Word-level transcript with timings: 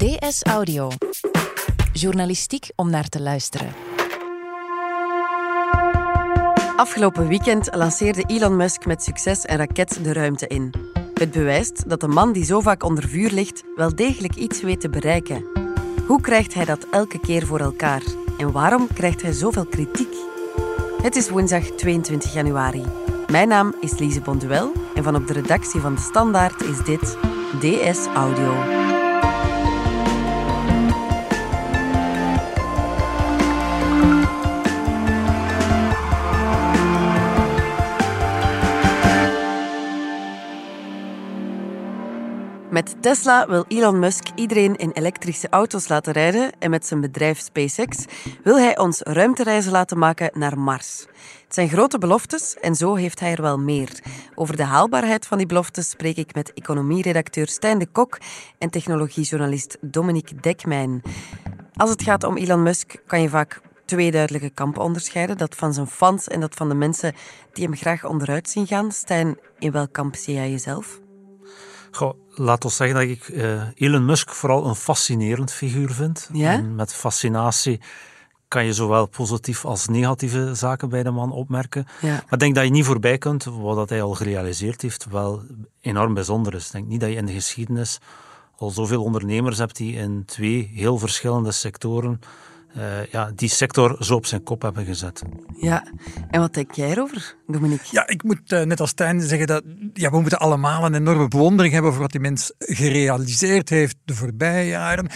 DS 0.00 0.42
Audio. 0.42 0.90
Journalistiek 1.92 2.70
om 2.76 2.90
naar 2.90 3.08
te 3.08 3.20
luisteren. 3.20 3.72
Afgelopen 6.76 7.28
weekend 7.28 7.74
lanceerde 7.74 8.22
Elon 8.26 8.56
Musk 8.56 8.86
met 8.86 9.02
succes 9.02 9.48
een 9.48 9.56
raket 9.56 10.04
de 10.04 10.12
ruimte 10.12 10.46
in. 10.46 10.74
Het 11.14 11.30
bewijst 11.30 11.88
dat 11.88 12.00
de 12.00 12.08
man 12.08 12.32
die 12.32 12.44
zo 12.44 12.60
vaak 12.60 12.82
onder 12.82 13.08
vuur 13.08 13.30
ligt 13.30 13.62
wel 13.76 13.94
degelijk 13.94 14.34
iets 14.34 14.62
weet 14.62 14.80
te 14.80 14.88
bereiken. 14.88 15.44
Hoe 16.06 16.20
krijgt 16.20 16.54
hij 16.54 16.64
dat 16.64 16.86
elke 16.90 17.20
keer 17.20 17.46
voor 17.46 17.60
elkaar? 17.60 18.02
En 18.38 18.52
waarom 18.52 18.86
krijgt 18.94 19.22
hij 19.22 19.32
zoveel 19.32 19.66
kritiek? 19.66 20.14
Het 21.02 21.16
is 21.16 21.28
woensdag 21.28 21.64
22 21.64 22.32
januari. 22.32 22.84
Mijn 23.30 23.48
naam 23.48 23.74
is 23.80 23.98
Lise 23.98 24.20
Bonduel 24.20 24.72
en 24.94 25.02
van 25.02 25.14
op 25.16 25.26
de 25.26 25.32
redactie 25.32 25.80
van 25.80 25.94
De 25.94 26.00
Standaard 26.00 26.62
is 26.62 26.84
dit 26.84 27.16
DS 27.60 28.06
Audio. 28.06 28.79
Met 42.80 43.02
Tesla 43.02 43.46
wil 43.46 43.64
Elon 43.68 43.98
Musk 43.98 44.28
iedereen 44.34 44.76
in 44.76 44.90
elektrische 44.90 45.48
auto's 45.48 45.88
laten 45.88 46.12
rijden 46.12 46.52
en 46.58 46.70
met 46.70 46.86
zijn 46.86 47.00
bedrijf 47.00 47.38
SpaceX 47.40 48.04
wil 48.42 48.58
hij 48.58 48.78
ons 48.78 49.00
ruimtereizen 49.00 49.72
laten 49.72 49.98
maken 49.98 50.30
naar 50.34 50.58
Mars. 50.58 51.06
Het 51.44 51.54
zijn 51.54 51.68
grote 51.68 51.98
beloftes 51.98 52.56
en 52.56 52.74
zo 52.74 52.94
heeft 52.94 53.20
hij 53.20 53.32
er 53.32 53.42
wel 53.42 53.58
meer. 53.58 54.02
Over 54.34 54.56
de 54.56 54.64
haalbaarheid 54.64 55.26
van 55.26 55.38
die 55.38 55.46
beloftes 55.46 55.90
spreek 55.90 56.16
ik 56.16 56.34
met 56.34 56.52
economieredacteur 56.52 57.48
Stijn 57.48 57.78
de 57.78 57.86
Kok 57.86 58.18
en 58.58 58.70
technologiejournalist 58.70 59.78
Dominique 59.80 60.40
Dekmijn. 60.40 61.02
Als 61.76 61.90
het 61.90 62.02
gaat 62.02 62.24
om 62.24 62.36
Elon 62.36 62.62
Musk 62.62 63.02
kan 63.06 63.22
je 63.22 63.28
vaak 63.28 63.60
twee 63.84 64.10
duidelijke 64.10 64.50
kampen 64.50 64.82
onderscheiden. 64.82 65.38
Dat 65.38 65.54
van 65.54 65.72
zijn 65.72 65.86
fans 65.86 66.28
en 66.28 66.40
dat 66.40 66.54
van 66.54 66.68
de 66.68 66.74
mensen 66.74 67.14
die 67.52 67.64
hem 67.64 67.76
graag 67.76 68.04
onderuit 68.04 68.50
zien 68.50 68.66
gaan. 68.66 68.92
Stijn, 68.92 69.38
in 69.58 69.72
welk 69.72 69.92
kamp 69.92 70.16
zie 70.16 70.34
jij 70.34 70.50
jezelf? 70.50 71.00
Goh, 71.90 72.14
laat 72.34 72.64
ons 72.64 72.76
zeggen 72.76 72.96
dat 72.96 73.08
ik 73.08 73.28
uh, 73.28 73.62
Elon 73.74 74.04
Musk 74.04 74.30
vooral 74.30 74.66
een 74.66 74.74
fascinerend 74.74 75.52
figuur 75.52 75.90
vind. 75.90 76.28
Ja? 76.32 76.52
En 76.52 76.74
met 76.74 76.94
fascinatie 76.94 77.80
kan 78.48 78.64
je 78.64 78.72
zowel 78.72 79.06
positieve 79.06 79.66
als 79.66 79.86
negatieve 79.86 80.54
zaken 80.54 80.88
bij 80.88 81.02
de 81.02 81.10
man 81.10 81.32
opmerken. 81.32 81.86
Ja. 82.00 82.08
Maar 82.08 82.32
ik 82.32 82.38
denk 82.38 82.54
dat 82.54 82.64
je 82.64 82.70
niet 82.70 82.84
voorbij 82.84 83.18
kunt 83.18 83.44
wat 83.44 83.88
hij 83.88 84.02
al 84.02 84.14
gerealiseerd 84.14 84.82
heeft, 84.82 85.06
wel 85.10 85.42
enorm 85.80 86.14
bijzonder 86.14 86.54
is. 86.54 86.66
Ik 86.66 86.72
denk 86.72 86.86
niet 86.86 87.00
dat 87.00 87.08
je 87.08 87.16
in 87.16 87.26
de 87.26 87.32
geschiedenis 87.32 87.98
al 88.56 88.70
zoveel 88.70 89.02
ondernemers 89.02 89.58
hebt 89.58 89.76
die 89.76 89.94
in 89.94 90.22
twee 90.26 90.70
heel 90.74 90.98
verschillende 90.98 91.52
sectoren 91.52 92.20
uh, 92.76 93.06
ja, 93.06 93.30
die 93.34 93.48
sector 93.48 93.96
zo 94.00 94.14
op 94.14 94.26
zijn 94.26 94.42
kop 94.42 94.62
hebben 94.62 94.84
gezet. 94.84 95.22
Ja, 95.56 95.86
en 96.30 96.40
wat 96.40 96.54
denk 96.54 96.72
jij 96.72 96.90
erover, 96.90 97.36
Dominique? 97.46 97.86
Ja, 97.90 98.08
ik 98.08 98.22
moet 98.22 98.52
uh, 98.52 98.62
net 98.62 98.80
als 98.80 98.90
Stijn 98.90 99.20
zeggen 99.20 99.46
dat 99.46 99.62
ja, 99.92 100.10
we 100.10 100.20
moeten 100.20 100.38
allemaal 100.38 100.84
een 100.84 100.94
enorme 100.94 101.28
bewondering 101.28 101.74
hebben 101.74 101.92
voor 101.92 102.00
wat 102.00 102.10
die 102.10 102.20
mens 102.20 102.52
gerealiseerd 102.58 103.68
heeft 103.68 103.96
de 104.04 104.14
voorbije 104.14 104.68
jaren. 104.68 105.08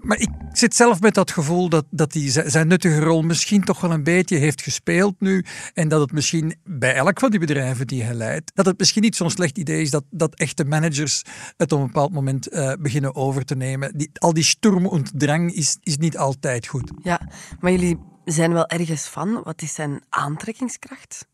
Maar 0.00 0.18
ik 0.18 0.30
zit 0.52 0.74
zelf 0.74 1.00
met 1.00 1.14
dat 1.14 1.30
gevoel 1.30 1.68
dat, 1.68 1.84
dat 1.90 2.12
hij 2.12 2.50
zijn 2.50 2.68
nuttige 2.68 3.00
rol 3.00 3.22
misschien 3.22 3.64
toch 3.64 3.80
wel 3.80 3.90
een 3.90 4.02
beetje 4.02 4.36
heeft 4.36 4.62
gespeeld 4.62 5.14
nu. 5.18 5.44
En 5.74 5.88
dat 5.88 6.00
het 6.00 6.12
misschien 6.12 6.54
bij 6.64 6.94
elk 6.94 7.18
van 7.20 7.30
die 7.30 7.40
bedrijven 7.40 7.86
die 7.86 8.02
hij 8.02 8.14
leidt, 8.14 8.50
dat 8.54 8.66
het 8.66 8.78
misschien 8.78 9.02
niet 9.02 9.16
zo'n 9.16 9.30
slecht 9.30 9.58
idee 9.58 9.82
is 9.82 9.90
dat, 9.90 10.04
dat 10.10 10.34
echte 10.34 10.64
managers 10.64 11.22
het 11.56 11.72
op 11.72 11.80
een 11.80 11.86
bepaald 11.86 12.12
moment 12.12 12.52
uh, 12.52 12.72
beginnen 12.80 13.14
over 13.14 13.44
te 13.44 13.56
nemen. 13.56 13.92
Die, 13.96 14.10
al 14.14 14.32
die 14.32 14.44
sturm 14.44 14.86
en 14.86 15.04
drang 15.14 15.54
is, 15.54 15.78
is 15.82 15.96
niet 15.96 16.18
altijd 16.18 16.66
goed. 16.66 16.90
Ja, 17.02 17.20
maar 17.60 17.70
jullie 17.70 17.98
zijn 18.24 18.52
wel 18.52 18.66
ergens 18.66 19.06
van. 19.06 19.42
Wat 19.44 19.62
is 19.62 19.74
zijn 19.74 20.02
aantrekkingskracht? 20.08 21.26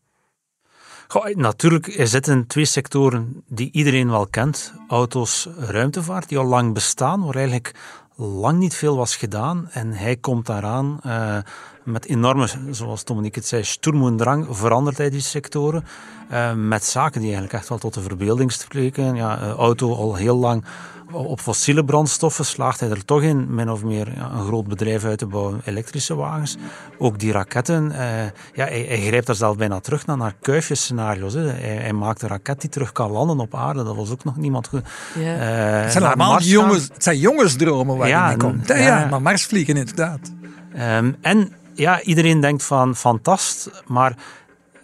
Goh, 1.07 1.35
natuurlijk, 1.35 1.87
er 1.87 2.07
zitten 2.07 2.47
twee 2.47 2.65
sectoren 2.65 3.43
die 3.47 3.71
iedereen 3.71 4.09
wel 4.09 4.27
kent. 4.27 4.73
Auto's, 4.87 5.47
ruimtevaart, 5.57 6.29
die 6.29 6.37
al 6.37 6.45
lang 6.45 6.73
bestaan, 6.73 7.25
waar 7.25 7.35
eigenlijk 7.35 7.75
lang 8.15 8.57
niet 8.57 8.75
veel 8.75 8.95
was 8.97 9.15
gedaan. 9.15 9.69
En 9.69 9.91
hij 9.91 10.15
komt 10.15 10.45
daaraan 10.45 10.99
uh, 11.05 11.37
met 11.83 12.05
enorme, 12.05 12.47
zoals 12.71 13.03
Dominique 13.03 13.39
het 13.39 13.47
zei, 13.47 13.63
sturm 13.63 14.19
verandert 14.49 14.97
hij 14.97 15.09
die 15.09 15.21
sectoren. 15.21 15.85
Uh, 16.31 16.53
met 16.53 16.85
zaken 16.85 17.21
die 17.21 17.29
eigenlijk 17.29 17.59
echt 17.59 17.69
wel 17.69 17.77
tot 17.77 17.93
de 17.93 18.01
verbeelding 18.01 18.51
spreken. 18.51 19.15
Ja, 19.15 19.41
uh, 19.41 19.49
auto 19.49 19.95
al 19.95 20.15
heel 20.15 20.37
lang 20.37 20.65
op 21.11 21.39
fossiele 21.39 21.85
brandstoffen 21.85 22.45
slaagt 22.45 22.79
hij 22.79 22.89
er 22.89 23.05
toch 23.05 23.21
in 23.21 23.55
min 23.55 23.69
of 23.69 23.83
meer 23.83 24.15
ja, 24.15 24.31
een 24.31 24.45
groot 24.45 24.67
bedrijf 24.67 25.03
uit 25.03 25.17
te 25.17 25.25
bouwen, 25.25 25.61
elektrische 25.65 26.15
wagens. 26.15 26.57
Ook 26.97 27.19
die 27.19 27.31
raketten, 27.31 27.91
eh, 27.91 28.25
ja, 28.53 28.65
hij, 28.65 28.85
hij, 28.87 29.01
grijpt 29.01 29.27
daar 29.27 29.35
zelf 29.35 29.57
bijna 29.57 29.79
terug 29.79 30.05
naar, 30.05 30.17
naar 30.17 30.35
kuifjescenario's. 30.41 31.33
Hij, 31.33 31.43
hij, 31.59 31.93
maakt 31.93 32.21
een 32.21 32.29
raket 32.29 32.61
die 32.61 32.69
terug 32.69 32.91
kan 32.91 33.11
landen 33.11 33.39
op 33.39 33.55
aarde, 33.55 33.83
dat 33.83 33.95
was 33.95 34.11
ook 34.11 34.23
nog 34.23 34.37
niemand 34.37 34.67
goed. 34.67 34.81
Ja. 35.15 35.35
Uh, 35.35 35.81
het 35.81 35.91
zijn 35.91 36.03
allemaal 36.03 36.41
jongens, 36.41 36.89
het 36.93 37.03
zijn 37.03 37.17
jongensdromen 37.17 37.97
waar 37.97 38.07
ja, 38.07 38.25
hij 38.25 38.37
komt. 38.37 38.67
Ja, 38.67 38.75
ja, 38.75 39.07
maar 39.09 39.21
Mars 39.21 39.45
vliegen 39.45 39.77
inderdaad. 39.77 40.31
Um, 40.77 41.15
en 41.21 41.53
ja, 41.73 42.01
iedereen 42.01 42.39
denkt 42.39 42.63
van 42.63 42.95
fantast, 42.95 43.83
maar 43.87 44.15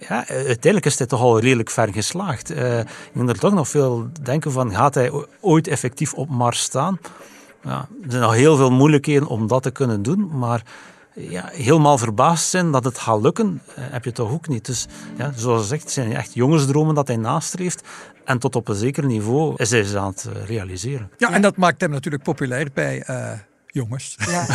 ja, 0.07 0.27
uiteindelijk 0.27 0.85
is 0.85 0.97
hij 0.97 1.07
toch 1.07 1.21
al 1.21 1.39
redelijk 1.39 1.69
ver 1.69 1.93
geslaagd. 1.93 2.51
Uh, 2.51 2.79
ik 2.79 2.87
er 3.27 3.39
toch 3.39 3.53
nog 3.53 3.67
veel 3.67 4.07
denken 4.21 4.51
van, 4.51 4.71
gaat 4.71 4.95
hij 4.95 5.11
ooit 5.39 5.67
effectief 5.67 6.13
op 6.13 6.29
Mars 6.29 6.59
staan? 6.59 6.99
Ja, 7.63 7.87
er 8.03 8.11
zijn 8.11 8.21
nog 8.21 8.33
heel 8.33 8.55
veel 8.55 8.71
moeilijkheden 8.71 9.27
om 9.27 9.47
dat 9.47 9.63
te 9.63 9.71
kunnen 9.71 10.03
doen, 10.03 10.37
maar 10.37 10.63
ja, 11.13 11.49
helemaal 11.51 11.97
verbaasd 11.97 12.49
zijn 12.49 12.71
dat 12.71 12.83
het 12.83 12.97
gaat 12.97 13.21
lukken, 13.21 13.61
heb 13.79 14.05
je 14.05 14.11
toch 14.11 14.31
ook 14.31 14.47
niet. 14.47 14.65
Dus 14.65 14.87
ja, 15.17 15.31
zoals 15.35 15.61
gezegd, 15.61 15.83
het 15.83 15.91
zijn 15.91 16.15
echt 16.15 16.33
jongensdromen 16.33 16.95
dat 16.95 17.07
hij 17.07 17.17
nastreeft. 17.17 17.87
En 18.23 18.39
tot 18.39 18.55
op 18.55 18.67
een 18.67 18.75
zeker 18.75 19.05
niveau 19.05 19.53
is 19.55 19.69
hij 19.69 19.83
ze 19.83 19.99
aan 19.99 20.07
het 20.07 20.29
realiseren. 20.45 21.11
Ja, 21.17 21.31
en 21.31 21.41
dat 21.41 21.57
maakt 21.57 21.81
hem 21.81 21.89
natuurlijk 21.89 22.23
populair 22.23 22.67
bij 22.73 23.03
uh, 23.09 23.31
jongens. 23.75 24.15
Ja. 24.29 24.45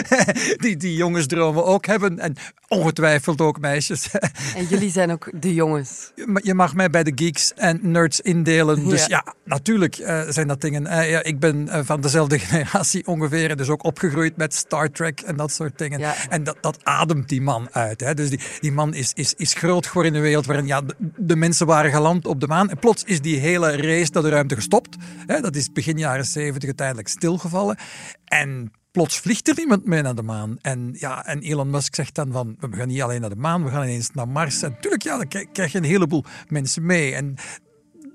die, 0.62 0.76
die 0.76 0.96
jongensdromen 0.96 1.64
ook 1.64 1.86
hebben. 1.86 2.18
En 2.18 2.36
ongetwijfeld 2.68 3.40
ook 3.40 3.60
meisjes. 3.60 4.10
en 4.56 4.66
jullie 4.68 4.90
zijn 4.90 5.10
ook 5.10 5.30
de 5.40 5.54
jongens. 5.54 6.12
Je 6.42 6.54
mag 6.54 6.74
mij 6.74 6.90
bij 6.90 7.02
de 7.02 7.12
geeks 7.14 7.52
en 7.54 7.78
nerds 7.82 8.20
indelen. 8.20 8.88
Dus 8.88 9.06
ja, 9.06 9.22
Ja. 9.24 9.34
natuurlijk 9.44 9.98
uh, 9.98 10.22
zijn 10.28 10.48
dat 10.48 10.60
dingen. 10.60 10.82
Uh, 10.82 11.10
ja, 11.10 11.22
ik 11.22 11.38
ben 11.38 11.66
uh, 11.66 11.80
van 11.84 12.00
dezelfde 12.00 12.38
generatie 12.46 13.06
ongeveer. 13.06 13.56
Dus 13.56 13.68
ook 13.68 13.84
opgegroeid 13.84 14.36
met 14.36 14.54
Star 14.54 14.90
Trek 14.90 15.20
en 15.20 15.36
dat 15.36 15.52
soort 15.52 15.78
dingen. 15.78 15.98
Ja. 15.98 16.14
En 16.28 16.44
dat, 16.44 16.56
dat 16.60 16.78
ademt 16.82 17.28
die 17.28 17.42
man 17.42 17.68
uit. 17.72 18.00
Hè. 18.00 18.14
Dus 18.14 18.30
die, 18.30 18.40
die 18.60 18.72
man 18.72 18.94
is, 18.94 19.12
is, 19.14 19.34
is 19.34 19.54
groot 19.54 19.86
geworden 19.86 20.12
in 20.12 20.18
een 20.18 20.24
wereld 20.24 20.46
waarin 20.46 20.66
ja, 20.66 20.80
de, 20.80 20.94
de, 21.16 21.36
mensen 21.36 21.66
waren 21.66 21.90
geland 21.90 22.26
op 22.26 22.40
de 22.40 22.46
maan. 22.46 22.70
En 22.70 22.78
plots 22.78 23.04
is 23.04 23.20
die 23.20 23.38
hele 23.38 23.76
race 23.76 24.10
naar 24.12 24.22
de 24.22 24.28
ruimte 24.28 24.54
gestopt. 24.54 24.96
Hè. 25.26 25.40
Dat 25.40 25.56
is 25.56 25.72
begin 25.72 25.98
jaren 25.98 26.24
zeventig 26.24 26.64
uiteindelijk 26.64 27.08
stilgevallen. 27.08 27.76
En 28.24 28.55
plots 28.90 29.18
vliegt 29.18 29.48
er 29.48 29.54
niemand 29.56 29.84
mee 29.86 30.02
naar 30.02 30.14
de 30.14 30.22
maan. 30.22 30.58
En, 30.60 30.94
ja, 30.98 31.26
en 31.26 31.40
Elon 31.40 31.70
Musk 31.70 31.94
zegt 31.94 32.14
dan 32.14 32.32
van, 32.32 32.56
we 32.60 32.76
gaan 32.76 32.88
niet 32.88 33.02
alleen 33.02 33.20
naar 33.20 33.30
de 33.30 33.36
maan, 33.36 33.64
we 33.64 33.70
gaan 33.70 33.82
ineens 33.82 34.10
naar 34.10 34.28
Mars. 34.28 34.62
En 34.62 34.70
natuurlijk, 34.70 35.02
ja, 35.02 35.16
dan 35.16 35.28
krijg 35.52 35.72
je 35.72 35.78
een 35.78 35.84
heleboel 35.84 36.24
mensen 36.48 36.86
mee. 36.86 37.14
En 37.14 37.34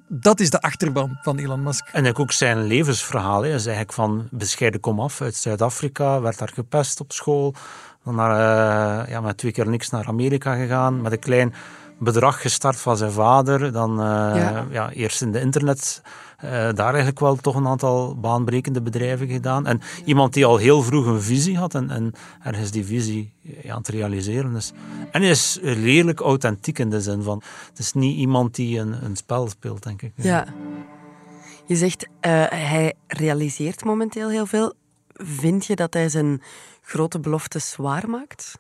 dat 0.08 0.40
is 0.40 0.50
de 0.50 0.62
achterban 0.62 1.18
van 1.22 1.38
Elon 1.38 1.64
Musk. 1.64 1.88
En 1.92 2.16
ook 2.16 2.32
zijn 2.32 2.64
levensverhaal. 2.64 3.42
Hij 3.42 3.50
is 3.50 3.66
eigenlijk 3.66 3.94
van 3.94 4.28
bescheiden 4.32 4.80
komaf 4.80 5.22
uit 5.22 5.36
Zuid-Afrika, 5.36 6.22
werd 6.22 6.38
daar 6.38 6.52
gepest 6.54 7.00
op 7.00 7.12
school. 7.12 7.56
Dan 8.04 8.16
naar, 8.16 8.32
uh, 8.32 9.10
ja, 9.10 9.22
met 9.22 9.38
twee 9.38 9.52
keer 9.52 9.68
niks 9.68 9.90
naar 9.90 10.08
Amerika 10.08 10.56
gegaan, 10.56 11.02
met 11.02 11.12
een 11.12 11.20
klein 11.20 11.54
bedrag 12.02 12.42
gestart 12.42 12.78
van 12.78 12.98
zijn 12.98 13.12
vader. 13.12 13.72
Dan 13.72 13.92
uh, 13.92 14.06
ja. 14.36 14.66
Ja, 14.70 14.92
eerst 14.92 15.22
in 15.22 15.32
de 15.32 15.40
internet 15.40 16.02
uh, 16.44 16.52
daar 16.52 16.90
eigenlijk 16.90 17.20
wel 17.20 17.36
toch 17.36 17.56
een 17.56 17.68
aantal 17.68 18.16
baanbrekende 18.20 18.82
bedrijven 18.82 19.28
gedaan. 19.28 19.68
En 19.68 19.82
iemand 20.06 20.34
die 20.34 20.46
al 20.46 20.58
heel 20.58 20.82
vroeg 20.82 21.06
een 21.06 21.22
visie 21.22 21.58
had 21.58 21.76
en, 21.76 21.90
en 21.90 22.14
ergens 22.44 22.72
die 22.72 22.86
visie 22.86 23.34
ja, 23.42 23.72
aan 23.72 23.78
het 23.78 23.88
realiseren 23.88 24.56
is. 24.56 24.72
En 25.12 25.22
hij 25.22 25.30
is 25.30 25.60
redelijk 25.62 26.20
authentiek 26.20 26.80
in 26.80 26.90
de 26.90 27.02
zin 27.02 27.24
van, 27.24 27.42
het 27.70 27.80
is 27.80 27.94
niet 27.94 28.18
iemand 28.18 28.56
die 28.56 28.80
een, 28.80 29.04
een 29.04 29.16
spel 29.16 29.50
speelt, 29.50 29.84
denk 29.84 30.02
ik. 30.02 30.14
Ja. 30.16 30.46
Je 31.66 31.76
zegt, 31.76 32.08
hij 32.50 32.94
realiseert 33.08 33.84
momenteel 33.84 34.30
heel 34.30 34.46
veel. 34.46 34.74
Vind 35.14 35.66
je 35.66 35.76
dat 35.76 35.94
hij 35.94 36.10
zijn 36.10 36.42
grote 36.82 37.20
beloftes 37.20 37.70
zwaar 37.70 38.10
maakt? 38.10 38.60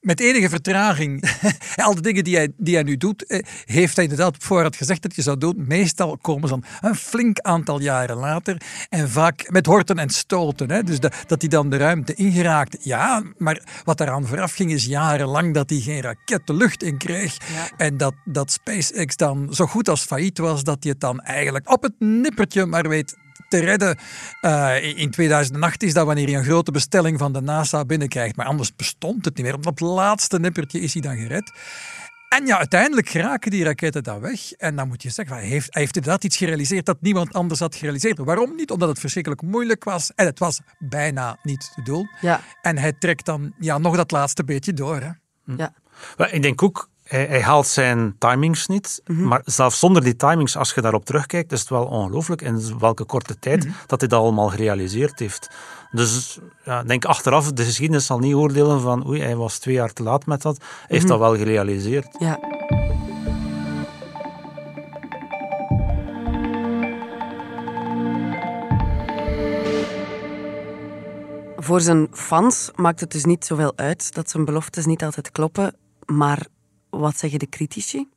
Met 0.00 0.20
enige 0.20 0.48
vertraging, 0.48 1.30
al 1.76 1.94
de 1.94 2.00
dingen 2.00 2.24
die 2.24 2.36
hij, 2.36 2.52
die 2.56 2.74
hij 2.74 2.82
nu 2.82 2.96
doet, 2.96 3.26
eh, 3.26 3.38
heeft 3.64 3.94
hij 3.94 4.04
inderdaad 4.04 4.34
op 4.34 4.42
voorhand 4.42 4.76
gezegd 4.76 5.02
dat 5.02 5.14
je 5.14 5.22
zou 5.22 5.38
doen. 5.38 5.64
Meestal 5.68 6.16
komen 6.16 6.48
ze 6.48 6.54
dan 6.54 6.90
een 6.90 6.94
flink 6.94 7.40
aantal 7.40 7.80
jaren 7.80 8.16
later 8.16 8.60
en 8.88 9.10
vaak 9.10 9.50
met 9.50 9.66
horten 9.66 9.98
en 9.98 10.10
stoten. 10.10 10.70
Hè. 10.70 10.82
Dus 10.82 11.00
dat 11.00 11.40
hij 11.40 11.48
dan 11.48 11.70
de 11.70 11.76
ruimte 11.76 12.14
ingeraakt. 12.14 12.76
Ja, 12.80 13.22
maar 13.36 13.62
wat 13.84 13.98
daaraan 13.98 14.26
vooraf 14.26 14.52
ging 14.52 14.72
is 14.72 14.84
jarenlang 14.84 15.54
dat 15.54 15.70
hij 15.70 15.78
geen 15.78 16.00
raket 16.00 16.46
de 16.46 16.54
lucht 16.54 16.82
in 16.82 16.98
kreeg. 16.98 17.36
Ja. 17.36 17.70
En 17.76 17.96
dat, 17.96 18.14
dat 18.24 18.52
SpaceX 18.52 19.16
dan 19.16 19.48
zo 19.50 19.66
goed 19.66 19.88
als 19.88 20.04
failliet 20.04 20.38
was 20.38 20.64
dat 20.64 20.76
hij 20.80 20.92
het 20.92 21.00
dan 21.00 21.20
eigenlijk 21.20 21.70
op 21.70 21.82
het 21.82 21.94
nippertje 21.98 22.66
maar 22.66 22.88
weet 22.88 23.16
te 23.48 23.58
redden. 23.58 23.98
Uh, 24.40 24.98
in 24.98 25.10
2008 25.10 25.82
is 25.82 25.94
dat 25.94 26.06
wanneer 26.06 26.28
je 26.28 26.36
een 26.36 26.44
grote 26.44 26.70
bestelling 26.70 27.18
van 27.18 27.32
de 27.32 27.40
NASA 27.40 27.84
binnenkrijgt. 27.84 28.36
Maar 28.36 28.46
anders 28.46 28.76
bestond 28.76 29.24
het 29.24 29.36
niet 29.36 29.44
meer. 29.46 29.54
Op 29.54 29.62
dat 29.62 29.80
laatste 29.80 30.38
nippertje 30.38 30.80
is 30.80 30.92
hij 30.92 31.02
dan 31.02 31.16
gered. 31.16 31.52
En 32.28 32.46
ja, 32.46 32.58
uiteindelijk 32.58 33.08
geraken 33.08 33.50
die 33.50 33.64
raketten 33.64 34.02
dan 34.02 34.20
weg. 34.20 34.52
En 34.52 34.76
dan 34.76 34.88
moet 34.88 35.02
je 35.02 35.10
zeggen, 35.10 35.36
hij 35.36 35.46
heeft, 35.46 35.72
hij 35.72 35.82
heeft 35.82 35.96
inderdaad 35.96 36.24
iets 36.24 36.36
gerealiseerd 36.36 36.86
dat 36.86 37.00
niemand 37.00 37.32
anders 37.32 37.60
had 37.60 37.74
gerealiseerd. 37.74 38.18
Waarom 38.18 38.54
niet? 38.56 38.70
Omdat 38.70 38.88
het 38.88 38.98
verschrikkelijk 38.98 39.42
moeilijk 39.42 39.84
was. 39.84 40.12
En 40.14 40.26
het 40.26 40.38
was 40.38 40.60
bijna 40.78 41.38
niet 41.42 41.72
te 41.74 41.82
doen. 41.82 42.10
Ja. 42.20 42.40
En 42.62 42.78
hij 42.78 42.92
trekt 42.92 43.24
dan 43.24 43.52
ja, 43.58 43.78
nog 43.78 43.96
dat 43.96 44.10
laatste 44.10 44.44
beetje 44.44 44.72
door. 44.72 45.00
Hè. 45.00 45.10
Ja. 45.56 45.72
ik 46.30 46.42
denk 46.42 46.62
ook, 46.62 46.88
hij, 47.08 47.42
haalt 47.42 47.66
zijn 47.66 48.16
timings 48.18 48.66
niet. 48.66 49.00
Mhm. 49.06 49.26
Maar 49.26 49.40
zelfs 49.44 49.78
zonder 49.78 50.02
die 50.02 50.16
timings, 50.16 50.56
als 50.56 50.72
je 50.74 50.80
daarop 50.80 51.04
terugkijkt, 51.04 51.52
is 51.52 51.60
het 51.60 51.68
wel 51.68 51.84
ongelooflijk 51.84 52.42
in 52.42 52.78
welke 52.78 53.04
korte 53.04 53.38
tijd 53.38 53.64
mhm. 53.64 53.72
dat 53.86 54.00
hij 54.00 54.08
dat 54.08 54.20
allemaal 54.20 54.48
gerealiseerd 54.48 55.18
heeft. 55.18 55.50
Dus 55.90 56.38
ja, 56.64 56.82
denk 56.82 57.04
achteraf, 57.04 57.52
de 57.52 57.64
geschiedenis 57.64 58.06
zal 58.06 58.18
niet 58.18 58.34
oordelen 58.34 58.80
van 58.80 59.06
oei, 59.06 59.22
hij 59.22 59.36
was 59.36 59.58
twee 59.58 59.74
jaar 59.74 59.92
te 59.92 60.02
laat 60.02 60.26
met 60.26 60.42
dat. 60.42 60.56
Hij 60.58 60.66
heeft 60.88 61.02
mhm. 61.02 61.12
dat 61.12 61.20
wel 61.20 61.36
gerealiseerd. 61.36 62.16
Ja. 62.18 62.38
Voor 71.56 71.80
zijn 71.80 72.08
fans 72.12 72.70
maakt 72.74 73.00
het 73.00 73.10
dus 73.10 73.24
niet 73.24 73.44
zoveel 73.44 73.72
uit 73.76 74.14
dat 74.14 74.30
zijn 74.30 74.44
beloftes 74.44 74.86
niet 74.86 75.04
altijd 75.04 75.30
kloppen. 75.30 75.76
Maar 76.06 76.46
wat 76.90 77.18
zeggen 77.18 77.38
de 77.38 77.48
critici? 77.48 78.08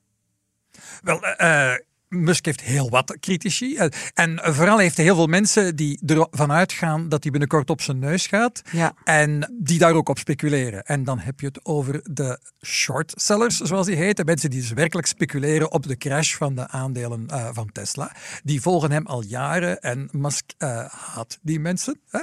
Wel, 1.02 1.24
uh, 1.24 1.76
Musk 2.14 2.46
heeft 2.46 2.62
heel 2.62 2.90
wat 2.90 3.18
critici. 3.20 3.76
Eh, 3.76 3.88
en 4.14 4.40
vooral 4.44 4.78
heeft 4.78 4.96
hij 4.96 5.06
heel 5.06 5.16
veel 5.16 5.28
mensen 5.28 5.76
die 5.76 6.00
ervan 6.06 6.52
uitgaan 6.52 7.10
dat 7.10 7.24
hij 7.24 7.32
binnenkort 7.32 7.70
op 7.70 7.82
zijn 7.82 8.00
neus 8.00 8.28
gaat. 8.28 8.62
Ja. 8.72 8.94
En 9.04 9.54
die 9.60 9.80
daar 9.80 9.94
ook 9.94 10.10
op 10.10 10.18
speculeren. 10.18 10.84
En 10.84 11.04
dan 11.04 11.20
heb 11.20 11.40
je 11.40 11.46
het 11.46 11.66
over 11.66 12.02
de 12.04 12.40
short 12.66 13.14
sellers, 13.16 13.58
zoals 13.58 13.86
die 13.86 13.96
heten. 13.96 14.26
Mensen 14.26 14.50
die 14.50 14.60
dus 14.60 14.72
werkelijk 14.72 15.08
speculeren 15.08 15.72
op 15.72 15.88
de 15.88 15.98
crash 15.98 16.36
van 16.36 16.56
de 16.56 16.68
aandelen 16.68 17.28
uh, 17.32 17.50
van 17.52 17.72
Tesla. 17.72 18.16
Die 18.44 18.62
volgen 18.62 18.92
hem 18.92 19.06
al 19.06 19.24
jaren 19.24 19.82
en 19.82 20.10
Musk 20.12 20.46
uh, 20.58 20.86
haat 20.90 21.40
die 21.42 21.60
mensen. 21.60 22.00
Hè? 22.10 22.22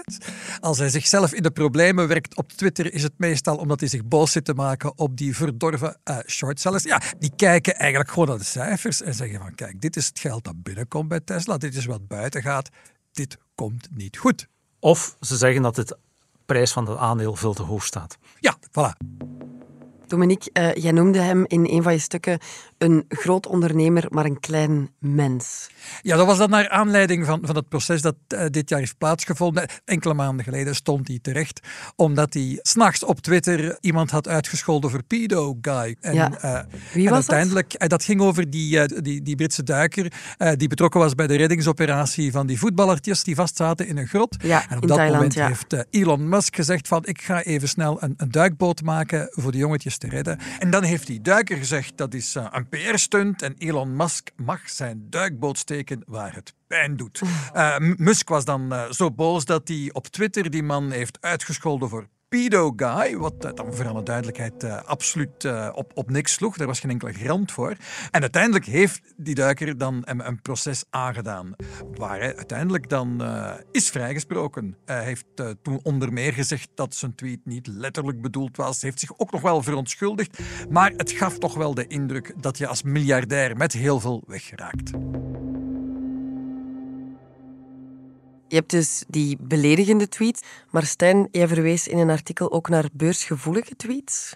Als 0.60 0.78
hij 0.78 0.88
zichzelf 0.88 1.32
in 1.32 1.42
de 1.42 1.50
problemen 1.50 2.08
werkt 2.08 2.36
op 2.36 2.52
Twitter, 2.52 2.92
is 2.92 3.02
het 3.02 3.14
meestal 3.16 3.56
omdat 3.56 3.80
hij 3.80 3.88
zich 3.88 4.04
boos 4.04 4.32
zit 4.32 4.44
te 4.44 4.54
maken 4.54 4.98
op 4.98 5.16
die 5.16 5.36
verdorven 5.36 5.96
short 6.26 6.60
sellers. 6.60 6.82
Ja, 6.82 7.00
die 7.18 7.32
kijken 7.36 7.74
eigenlijk 7.76 8.10
gewoon 8.10 8.28
naar 8.28 8.38
de 8.38 8.44
cijfers 8.44 9.02
en 9.02 9.14
zeggen 9.14 9.38
van 9.38 9.54
kijk, 9.54 9.77
dit 9.78 9.96
is 9.96 10.06
het 10.06 10.18
geld 10.18 10.44
dat 10.44 10.62
binnenkomt 10.62 11.08
bij 11.08 11.20
Tesla, 11.20 11.56
dit 11.56 11.74
is 11.74 11.86
wat 11.86 12.08
buiten 12.08 12.42
gaat, 12.42 12.68
dit 13.12 13.38
komt 13.54 13.88
niet 13.90 14.16
goed. 14.16 14.48
Of 14.78 15.16
ze 15.20 15.36
zeggen 15.36 15.62
dat 15.62 15.76
het 15.76 15.96
prijs 16.46 16.72
van 16.72 16.88
het 16.88 16.98
aandeel 16.98 17.36
veel 17.36 17.54
te 17.54 17.62
hoog 17.62 17.84
staat. 17.84 18.18
Ja, 18.40 18.56
voilà. 18.58 19.06
Dominique, 20.06 20.50
uh, 20.52 20.74
jij 20.74 20.92
noemde 20.92 21.18
hem 21.18 21.44
in 21.46 21.66
een 21.66 21.82
van 21.82 21.92
je 21.92 21.98
stukken 21.98 22.38
een 22.78 23.04
groot 23.08 23.46
ondernemer, 23.46 24.06
maar 24.08 24.24
een 24.24 24.40
klein 24.40 24.90
mens. 24.98 25.70
Ja, 26.02 26.16
dat 26.16 26.26
was 26.26 26.38
dan 26.38 26.50
naar 26.50 26.68
aanleiding 26.68 27.26
van, 27.26 27.40
van 27.42 27.56
het 27.56 27.68
proces 27.68 28.02
dat 28.02 28.14
uh, 28.28 28.40
dit 28.50 28.68
jaar 28.68 28.78
heeft 28.78 28.98
plaatsgevonden. 28.98 29.68
Enkele 29.84 30.14
maanden 30.14 30.44
geleden 30.44 30.74
stond 30.74 31.08
hij 31.08 31.18
terecht, 31.22 31.60
omdat 31.96 32.34
hij 32.34 32.58
s'nachts 32.62 33.04
op 33.04 33.20
Twitter 33.20 33.78
iemand 33.80 34.10
had 34.10 34.28
uitgescholden 34.28 34.90
voor 34.90 35.02
pedo 35.02 35.58
guy. 35.60 35.96
En, 36.00 36.14
ja. 36.14 36.44
uh, 36.44 36.60
Wie 36.92 37.06
en 37.06 37.12
was 37.12 37.28
uiteindelijk, 37.28 37.78
dat? 37.78 37.90
dat 37.90 38.04
ging 38.04 38.20
over 38.20 38.50
die, 38.50 39.02
die, 39.02 39.22
die 39.22 39.36
Britse 39.36 39.62
duiker 39.62 40.12
die 40.56 40.68
betrokken 40.68 41.00
was 41.00 41.14
bij 41.14 41.26
de 41.26 41.36
reddingsoperatie 41.36 42.32
van 42.32 42.46
die 42.46 42.58
voetballertjes 42.58 43.24
die 43.24 43.34
vastzaten 43.34 43.86
in 43.86 43.96
een 43.96 44.06
grot. 44.06 44.36
Ja, 44.42 44.68
en 44.68 44.76
op 44.76 44.86
dat 44.86 44.96
Thailand, 44.96 45.14
moment 45.14 45.34
ja. 45.34 45.46
heeft 45.46 45.86
Elon 45.90 46.28
Musk 46.28 46.56
gezegd 46.56 46.88
van 46.88 47.06
ik 47.06 47.20
ga 47.20 47.42
even 47.42 47.68
snel 47.68 48.02
een, 48.02 48.14
een 48.16 48.30
duikboot 48.30 48.82
maken 48.82 49.28
voor 49.30 49.52
de 49.52 49.58
jongetjes 49.58 49.98
te 49.98 50.08
redden. 50.08 50.38
En 50.58 50.70
dan 50.70 50.82
heeft 50.82 51.06
die 51.06 51.20
duiker 51.20 51.56
gezegd 51.56 51.92
dat 51.96 52.14
is 52.14 52.36
uh, 52.36 52.46
een 52.70 52.92
PR-stunt 52.92 53.42
en 53.42 53.54
Elon 53.58 53.96
Musk 53.96 54.30
mag 54.36 54.70
zijn 54.70 55.06
duikboot 55.10 55.58
steken 55.58 56.02
waar 56.06 56.34
het 56.34 56.54
pijn 56.66 56.96
doet. 56.96 57.20
Uh, 57.54 57.78
Musk 57.78 58.28
was 58.28 58.44
dan 58.44 58.72
uh, 58.72 58.90
zo 58.90 59.10
boos 59.10 59.44
dat 59.44 59.68
hij 59.68 59.90
op 59.92 60.06
Twitter 60.06 60.50
die 60.50 60.62
man 60.62 60.90
heeft 60.90 61.18
uitgescholden 61.20 61.88
voor 61.88 62.08
pedo 62.28 62.72
guy, 62.76 63.16
wat 63.16 63.44
uh, 63.44 63.50
dan 63.54 63.74
voor 63.74 63.88
alle 63.88 64.02
duidelijkheid 64.02 64.64
uh, 64.64 64.82
absoluut 64.82 65.44
uh, 65.44 65.68
op, 65.74 65.90
op 65.94 66.10
niks 66.10 66.32
sloeg. 66.32 66.56
Daar 66.56 66.66
was 66.66 66.80
geen 66.80 66.90
enkele 66.90 67.12
grond 67.12 67.52
voor. 67.52 67.76
En 68.10 68.20
uiteindelijk 68.20 68.64
heeft 68.64 69.14
die 69.16 69.34
duiker 69.34 69.78
dan 69.78 70.02
een, 70.04 70.26
een 70.26 70.42
proces 70.42 70.84
aangedaan, 70.90 71.56
waar 71.94 72.18
hij 72.18 72.36
uiteindelijk 72.36 72.88
dan 72.88 73.22
is 73.72 73.90
vrijgesproken. 73.90 74.76
Hij 74.84 75.04
heeft 75.04 75.26
toen 75.62 75.80
onder 75.82 76.12
meer 76.12 76.32
gezegd 76.32 76.68
dat 76.74 76.94
zijn 76.94 77.14
tweet 77.14 77.40
niet 77.44 77.66
letterlijk 77.66 78.20
bedoeld 78.20 78.56
was. 78.56 78.80
Hij 78.80 78.90
heeft 78.90 79.00
zich 79.00 79.18
ook 79.18 79.32
nog 79.32 79.40
wel 79.40 79.62
verontschuldigd, 79.62 80.38
maar 80.70 80.92
het 80.96 81.10
gaf 81.10 81.38
toch 81.38 81.54
wel 81.54 81.74
de 81.74 81.86
indruk 81.86 82.34
dat 82.40 82.58
je 82.58 82.66
als 82.66 82.82
miljardair 82.82 83.56
met 83.56 83.72
heel 83.72 84.00
veel 84.00 84.22
weggeraakt. 84.26 84.90
Je 88.48 88.56
hebt 88.56 88.70
dus 88.70 89.04
die 89.08 89.36
beledigende 89.40 90.08
tweet, 90.08 90.46
maar 90.70 90.84
Stijn, 90.84 91.28
jij 91.30 91.48
verwees 91.48 91.88
in 91.88 91.98
een 91.98 92.10
artikel 92.10 92.52
ook 92.52 92.68
naar 92.68 92.88
beursgevoelige 92.92 93.76
tweets. 93.76 94.34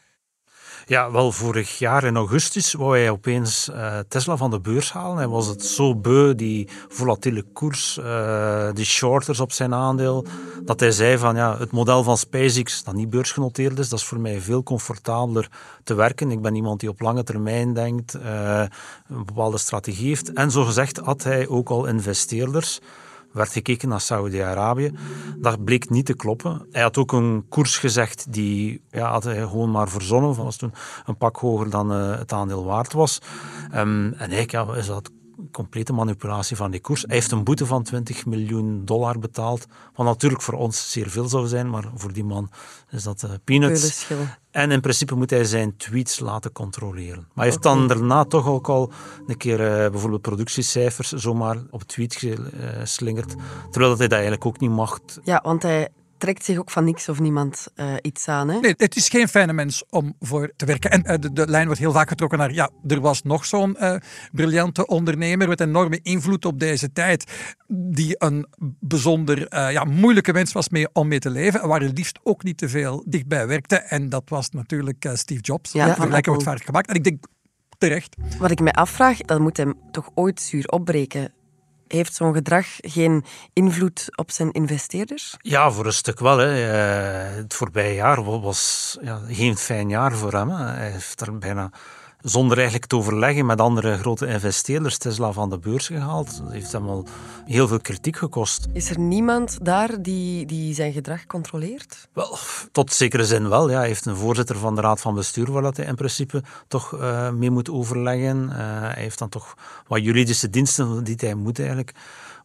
Ja, 0.87 1.11
wel 1.11 1.33
vorig 1.33 1.79
jaar 1.79 2.05
in 2.05 2.17
augustus 2.17 2.73
wou 2.73 2.99
hij 2.99 3.11
opeens 3.11 3.69
uh, 3.69 3.99
Tesla 4.09 4.37
van 4.37 4.51
de 4.51 4.61
beurs 4.61 4.93
halen. 4.93 5.17
Hij 5.17 5.29
was 5.29 5.47
het 5.47 5.65
zo 5.65 5.97
beu, 5.97 6.35
die 6.35 6.69
volatiele 6.89 7.43
koers, 7.43 7.99
uh, 7.99 8.69
die 8.73 8.85
shorters 8.85 9.41
op 9.41 9.53
zijn 9.53 9.75
aandeel, 9.75 10.27
dat 10.65 10.81
hij 10.81 10.91
zei 10.91 11.19
van 11.19 11.37
ja, 11.37 11.59
het 11.59 11.71
model 11.71 12.03
van 12.03 12.17
SpaceX, 12.17 12.85
dat 12.85 12.95
niet 12.95 13.11
beursgenoteerd 13.11 13.79
is, 13.79 13.89
dat 13.89 13.99
is 13.99 14.05
voor 14.05 14.21
mij 14.21 14.41
veel 14.41 14.63
comfortabeler 14.63 15.49
te 15.85 15.95
werken. 15.95 16.31
Ik 16.31 16.43
ben 16.43 16.55
iemand 16.55 16.81
die 16.81 16.89
op 16.89 17.01
lange 17.01 17.23
termijn 17.23 17.75
denkt, 17.75 18.17
uh, 18.17 18.65
een 19.09 19.25
bepaalde 19.25 19.59
strategie 19.59 20.09
heeft. 20.09 20.33
En 20.33 20.51
zo 20.51 20.65
gezegd 20.65 20.97
had 20.97 21.23
hij 21.23 21.49
ook 21.49 21.69
al 21.69 21.87
investeerders 21.87 22.81
werd 23.33 23.53
gekeken 23.53 23.89
naar 23.89 24.01
Saudi-Arabië. 24.01 24.93
Dat 25.39 25.65
bleek 25.65 25.91
niet 25.91 26.07
te 26.07 26.15
kloppen. 26.15 26.67
Hij 26.71 26.83
had 26.83 26.99
ook 26.99 27.13
een 27.13 27.45
koers 27.49 27.79
gezegd 27.79 28.33
die 28.33 28.83
ja, 28.91 29.11
had 29.11 29.25
hij 29.25 29.41
gewoon 29.41 29.71
maar 29.71 29.89
verzonnen. 29.89 30.35
Dat 30.35 30.45
was 30.45 30.57
toen 30.57 30.73
een 31.07 31.17
pak 31.17 31.37
hoger 31.37 31.71
dan 31.71 31.93
uh, 31.93 32.19
het 32.19 32.33
aandeel 32.33 32.65
waard 32.65 32.93
was. 32.93 33.19
Um, 33.75 34.13
en 34.13 34.31
eigenlijk 34.31 34.51
ja, 34.51 34.75
is 34.75 34.87
dat 34.87 35.11
complete 35.51 35.93
manipulatie 35.93 36.57
van 36.57 36.71
die 36.71 36.81
koers. 36.81 37.03
Hij 37.03 37.15
heeft 37.15 37.31
een 37.31 37.45
boete 37.45 37.67
van 37.67 37.83
20 37.83 38.27
miljoen 38.27 38.85
dollar 38.85 39.19
betaald. 39.19 39.67
Wat 39.95 40.07
natuurlijk 40.07 40.43
voor 40.43 40.55
ons 40.55 40.93
zeer 40.93 41.11
veel 41.11 41.29
zou 41.29 41.47
zijn, 41.47 41.71
maar 41.71 41.85
voor 41.95 42.13
die 42.13 42.25
man 42.25 42.51
is 42.91 43.03
dat 43.03 43.23
uh, 43.23 43.31
peanuts. 43.45 44.07
En 44.51 44.71
in 44.71 44.81
principe 44.81 45.15
moet 45.15 45.31
hij 45.31 45.45
zijn 45.45 45.77
tweets 45.77 46.19
laten 46.21 46.53
controleren. 46.53 47.19
Maar 47.19 47.45
hij 47.45 47.45
heeft 47.45 47.63
dan 47.63 47.89
daarna 47.89 48.25
toch 48.25 48.47
ook 48.47 48.69
al 48.69 48.93
een 49.27 49.37
keer 49.37 49.61
uh, 49.61 49.91
bijvoorbeeld 49.91 50.23
productiecijfers 50.23 51.13
zomaar 51.13 51.63
op 51.71 51.83
tweet 51.83 52.15
geslingerd. 52.15 53.35
Terwijl 53.71 53.91
dat 53.91 53.99
hij 53.99 54.09
dat 54.09 54.19
eigenlijk 54.19 54.47
ook 54.47 54.61
niet 54.61 54.71
mag. 54.71 54.99
Ja, 55.25 55.41
want 55.45 55.63
hij 55.63 55.89
trekt 56.23 56.45
zich 56.45 56.59
ook 56.59 56.71
van 56.71 56.85
niks 56.85 57.09
of 57.09 57.21
niemand 57.21 57.67
uh, 57.77 57.95
iets 58.03 58.29
aan. 58.29 58.49
Hè? 58.49 58.61
Nee, 58.61 58.75
het 58.77 58.97
is 58.97 59.09
geen 59.09 59.29
fijne 59.29 59.53
mens 59.53 59.85
om 59.91 60.15
voor 60.21 60.53
te 60.57 60.65
werken. 60.65 60.91
En 60.91 61.03
uh, 61.07 61.19
de, 61.21 61.33
de, 61.33 61.47
lijn 61.47 61.67
wordt 61.67 61.81
heel 61.81 61.93
vaak 61.93 62.09
getrokken 62.09 62.39
naar, 62.39 62.53
ja, 62.53 62.71
er 62.87 63.01
was 63.01 63.23
nog 63.23 63.45
zo'n 63.45 63.77
uh, 63.81 63.95
briljante 64.33 64.87
ondernemer 64.87 65.49
met 65.49 65.61
enorme 65.61 66.01
invloed 66.03 66.45
op 66.45 66.59
deze 66.59 66.93
tijd, 66.93 67.25
die 67.69 68.15
een 68.19 68.47
bijzonder 68.81 69.71
ja, 69.73 69.85
moeilijke 69.85 70.33
mens 70.33 70.53
was 70.53 70.69
mee, 70.69 70.89
om 70.93 71.09
mee 71.09 71.19
te 71.19 71.31
leven, 71.31 71.69
waar 71.69 71.81
het 71.81 71.99
liefst 71.99 72.19
ook 72.23 72.43
niet 72.43 72.59
te 72.59 72.69
veel 72.69 73.05
dichtbij 73.07 73.47
werkte. 73.47 73.77
En 73.77 74.09
dat 74.09 74.25
was 74.29 74.51
natuurlijk 74.51 75.11
Steve 75.13 75.41
Jobs. 75.41 75.73
Ja, 75.73 75.95
Vergelijken 75.95 76.33
wordt 76.33 76.47
vaak 76.47 76.65
gemaakt. 76.65 76.89
En 76.89 76.95
ik 76.95 77.05
denk 77.05 77.25
terecht. 77.79 78.17
Wat 78.39 78.51
ik 78.51 78.61
mij 78.61 78.73
afvraag, 78.73 79.19
dat 79.19 79.41
moet 79.41 79.57
hem 79.57 79.75
toch 79.91 80.11
ooit 80.15 80.41
zuur 80.41 80.69
opbreken 80.69 81.33
heeft 81.93 82.15
zo'n 82.15 82.35
gedrag 82.35 82.67
geen 82.81 83.25
invloed 83.53 84.09
op 84.15 84.31
zijn 84.31 84.53
investeerders? 84.53 85.37
Ja, 85.39 85.71
voor 85.71 85.87
een 85.87 85.93
stuk 85.93 86.21
wel. 86.21 86.39
Hè. 86.39 86.71
Eh, 86.71 87.37
het 87.37 87.55
voorbije 87.55 87.95
jaar 87.95 88.41
was 88.41 88.97
ja, 89.01 89.21
geen 89.29 89.57
fijn 89.57 89.89
jaar 89.89 90.17
voor 90.17 90.33
hem. 90.33 90.51
Hij 90.51 90.91
heeft 90.91 91.21
er 91.21 91.39
bijna 91.39 91.71
zonder 92.23 92.57
eigenlijk 92.57 92.87
te 92.87 92.97
overleggen 92.97 93.47
met 93.47 93.61
andere 93.61 93.99
grote 93.99 94.27
investeerders 94.27 94.99
Tesla 94.99 95.33
van 95.33 95.51
de 95.51 95.59
beurs 95.59 95.87
gehaald. 95.87 96.43
Dat 96.43 96.53
heeft 96.53 96.73
hem 96.73 96.89
al 96.89 97.07
heel 97.45 97.69
veel 97.69 97.81
kritiek 97.81 98.17
gekost. 98.17 98.69
Is 98.73 98.91
er 98.91 98.99
niemand 98.99 99.59
daar 99.63 100.03
die, 100.03 100.47
die 100.47 100.75
zijn 100.75 100.93
gedrag 100.93 101.27
controleert? 101.27 102.09
Wel, 102.13 102.39
tot 102.73 102.93
zekere 102.93 103.25
zin 103.25 103.49
wel. 103.49 103.71
Ja. 103.71 103.79
Hij 103.79 103.87
heeft 103.87 104.07
een 104.07 104.17
voorzitter 104.17 104.57
van 104.57 104.75
de 104.75 104.81
raad 104.81 105.01
van 105.01 105.15
bestuur 105.15 105.53
waar 105.53 105.73
hij 105.73 105.85
in 105.85 105.95
principe 105.95 106.43
toch 106.69 106.93
uh, 106.93 107.31
mee 107.31 107.51
moet 107.51 107.71
overleggen. 107.71 108.49
Uh, 108.49 108.57
hij 108.57 109.03
heeft 109.03 109.19
dan 109.19 109.29
toch 109.29 109.55
wat 109.87 110.03
juridische 110.03 110.51
diensten 110.51 111.05
die 111.05 111.17
hij 111.19 111.35
moet 111.35 111.59
eigenlijk 111.59 111.93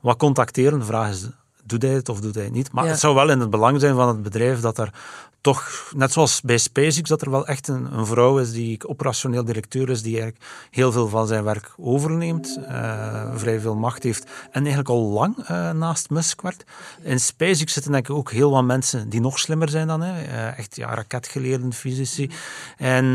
wat 0.01 0.17
contacteren. 0.17 0.79
De 0.79 0.85
vraag 0.85 1.09
is 1.09 1.29
doet 1.67 1.81
hij 1.81 1.91
het 1.91 2.09
of 2.09 2.19
doet 2.19 2.35
hij 2.35 2.43
het 2.43 2.53
niet. 2.53 2.71
Maar 2.71 2.83
Ja. 2.83 2.89
het 2.89 2.99
zou 2.99 3.15
wel 3.15 3.29
in 3.29 3.39
het 3.39 3.49
belang 3.49 3.79
zijn 3.79 3.95
van 3.95 4.07
het 4.07 4.21
bedrijf 4.21 4.59
dat 4.59 4.77
er 4.77 4.93
toch, 5.41 5.91
net 5.95 6.11
zoals 6.11 6.41
bij 6.41 6.57
SpaceX, 6.57 7.09
dat 7.09 7.21
er 7.21 7.31
wel 7.31 7.47
echt 7.47 7.67
een, 7.67 7.97
een 7.97 8.05
vrouw 8.05 8.39
is 8.39 8.51
die 8.51 8.87
operationeel 8.87 9.45
directeur 9.45 9.89
is, 9.89 10.01
die 10.01 10.19
eigenlijk 10.19 10.45
heel 10.71 10.91
veel 10.91 11.07
van 11.07 11.27
zijn 11.27 11.43
werk 11.43 11.73
overneemt, 11.77 12.59
eh, 12.67 13.31
vrij 13.35 13.59
veel 13.59 13.75
macht 13.75 14.03
heeft 14.03 14.23
en 14.51 14.59
eigenlijk 14.59 14.89
al 14.89 15.01
lang 15.01 15.37
eh, 15.37 15.71
naast 15.71 16.09
Musk 16.09 16.41
werkt. 16.41 16.63
In 17.01 17.19
SpaceX 17.19 17.73
zitten 17.73 17.91
denk 17.91 18.09
ik 18.09 18.15
ook 18.15 18.31
heel 18.31 18.51
wat 18.51 18.63
mensen 18.63 19.09
die 19.09 19.21
nog 19.21 19.39
slimmer 19.39 19.69
zijn 19.69 19.87
dan 19.87 20.01
hij. 20.01 20.27
Eh, 20.27 20.57
echt 20.57 20.75
ja, 20.75 20.93
raketgeleerden, 20.93 21.73
fysici. 21.73 22.29
En 22.77 23.05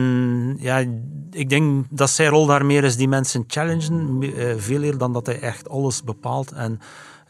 ja, 0.61 0.85
ik 1.31 1.49
denk 1.49 1.85
dat 1.91 2.11
zijn 2.11 2.29
rol 2.31 2.47
daar 2.47 2.67
meer 2.67 2.85
is 2.85 2.97
die 2.97 3.09
mensen 3.09 3.45
challengen, 3.47 4.21
veel 4.57 4.83
eer 4.83 4.99
dan 4.99 5.13
dat 5.13 5.27
hij 5.27 5.41
echt 5.41 5.69
alles 5.69 6.03
bepaalt 6.03 6.53
en 6.53 6.81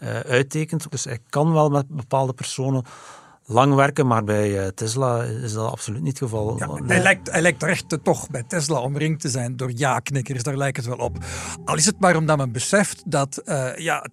eh, 0.03 0.21
uittekent. 0.21 0.91
Dus 0.91 1.05
hij 1.05 1.19
kan 1.29 1.53
wel 1.53 1.69
met 1.69 1.89
bepaalde 1.89 2.33
personen 2.33 2.85
lang 3.47 3.75
werken, 3.75 4.07
maar 4.07 4.25
bij 4.25 4.59
eh, 4.59 4.67
Tesla 4.67 5.23
is 5.23 5.53
dat 5.53 5.71
absoluut 5.71 6.03
niet 6.03 6.19
het 6.19 6.31
geval. 6.31 6.59
Ja, 6.59 6.69
hij, 6.87 7.03
lijkt, 7.03 7.31
hij 7.31 7.43
lijkt 7.43 7.63
er 7.63 7.69
echt 7.69 7.99
toch 8.03 8.31
bij 8.31 8.43
Tesla 8.43 8.81
omringd 8.81 9.21
te 9.21 9.29
zijn 9.29 9.57
door 9.57 9.71
ja-knikkers. 9.75 10.43
Daar 10.43 10.57
lijkt 10.57 10.77
het 10.77 10.87
wel 10.87 10.97
op. 10.97 11.17
Al 11.65 11.77
is 11.77 11.87
het 11.87 12.01
maar 12.01 12.17
omdat 12.17 12.37
men 12.37 12.53
beseft 12.53 13.03
dat 13.07 13.37
eh, 13.37 13.77
ja, 13.77 14.07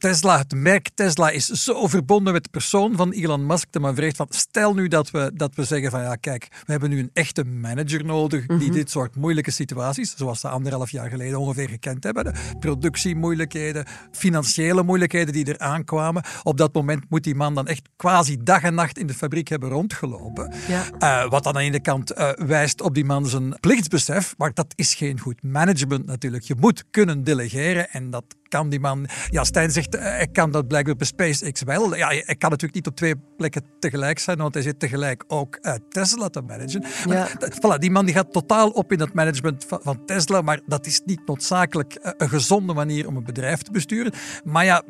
Tesla, 0.00 0.38
het 0.38 0.54
merk 0.54 0.90
Tesla, 0.94 1.30
is 1.30 1.46
zo 1.46 1.86
verbonden 1.86 2.32
met 2.32 2.42
de 2.44 2.50
persoon 2.50 2.96
van 2.96 3.12
Elon 3.12 3.46
Musk 3.46 3.66
dat 3.70 3.82
men 3.82 3.94
vreest 3.94 4.16
van 4.16 4.26
stel 4.30 4.74
nu 4.74 4.88
dat 4.88 5.10
we, 5.10 5.30
dat 5.34 5.54
we 5.54 5.64
zeggen 5.64 5.90
van 5.90 6.00
ja 6.00 6.16
kijk, 6.16 6.48
we 6.50 6.72
hebben 6.72 6.90
nu 6.90 6.98
een 6.98 7.10
echte 7.12 7.44
manager 7.44 8.04
nodig 8.04 8.46
die 8.46 8.70
dit 8.70 8.90
soort 8.90 9.16
moeilijke 9.16 9.50
situaties, 9.50 10.14
zoals 10.16 10.40
ze 10.40 10.48
anderhalf 10.48 10.90
jaar 10.90 11.10
geleden 11.10 11.38
ongeveer 11.38 11.68
gekend 11.68 12.04
hebben, 12.04 12.24
de 12.24 12.32
productiemoeilijkheden, 12.58 13.86
financiële 14.12 14.82
moeilijkheden 14.82 15.32
die 15.32 15.44
er 15.44 15.58
aankwamen. 15.58 16.24
Op 16.42 16.56
dat 16.56 16.74
moment 16.74 17.04
moet 17.08 17.24
die 17.24 17.34
man 17.34 17.54
dan 17.54 17.66
echt 17.66 17.88
quasi 17.96 18.36
dag 18.42 18.62
en 18.62 18.74
nacht 18.74 18.98
in 18.98 19.06
de 19.06 19.14
fabriek 19.14 19.48
hebben 19.48 19.68
rondgelopen. 19.68 20.52
Ja. 20.68 20.84
Eh, 20.98 21.30
wat 21.30 21.46
aan 21.46 21.54
de 21.54 21.60
ene 21.60 21.80
kant 21.80 22.10
eh, 22.10 22.30
wijst 22.32 22.80
op 22.80 22.94
die 22.94 23.04
man 23.04 23.26
zijn 23.26 23.56
plichtsbesef, 23.60 24.34
maar 24.36 24.54
dat 24.54 24.72
is 24.74 24.94
geen 24.94 25.20
goed 25.20 25.42
management 25.42 26.06
natuurlijk. 26.06 26.42
Je 26.42 26.54
moet 26.58 26.84
kunnen 26.90 27.24
delegeren 27.24 27.90
en 27.90 28.10
dat 28.10 28.24
kan 28.50 28.68
die 28.68 28.80
man. 28.80 29.06
Ja, 29.30 29.44
Stijn 29.44 29.70
zegt, 29.70 29.94
eh, 29.94 30.02
hij 30.02 30.26
kan 30.32 30.50
dat 30.50 30.68
blijkbaar 30.68 30.96
bij 30.96 31.06
SpaceX 31.06 31.62
wel. 31.62 31.96
Ja, 31.96 32.06
hij 32.08 32.36
kan 32.38 32.50
natuurlijk 32.50 32.74
niet 32.74 32.86
op 32.86 32.96
twee 32.96 33.14
plekken 33.36 33.62
tegelijk 33.78 34.18
zijn, 34.18 34.38
want 34.38 34.54
hij 34.54 34.62
zit 34.62 34.78
tegelijk 34.80 35.24
ook 35.28 35.56
eh, 35.56 35.74
Tesla 35.88 36.28
te 36.28 36.40
managen. 36.40 36.84
Maar, 37.06 37.16
Ja. 37.16 37.28
dat- 37.38 37.54
voilà, 37.54 37.78
die 37.78 37.90
man 37.90 38.04
die 38.04 38.14
gaat 38.14 38.32
totaal 38.32 38.68
op 38.70 38.92
in 38.92 39.00
het 39.00 39.12
management 39.14 39.64
van, 39.68 39.80
van 39.82 40.04
Tesla, 40.06 40.40
maar 40.40 40.60
dat 40.66 40.86
is 40.86 41.00
niet 41.04 41.20
noodzakelijk 41.26 41.94
eh, 41.94 42.12
een 42.16 42.28
gezonde 42.28 42.72
manier 42.72 43.06
om 43.06 43.16
een 43.16 43.24
bedrijf 43.24 43.62
te 43.62 43.70
besturen. 43.72 44.12
Maar 44.44 44.64
ja, 44.64 44.82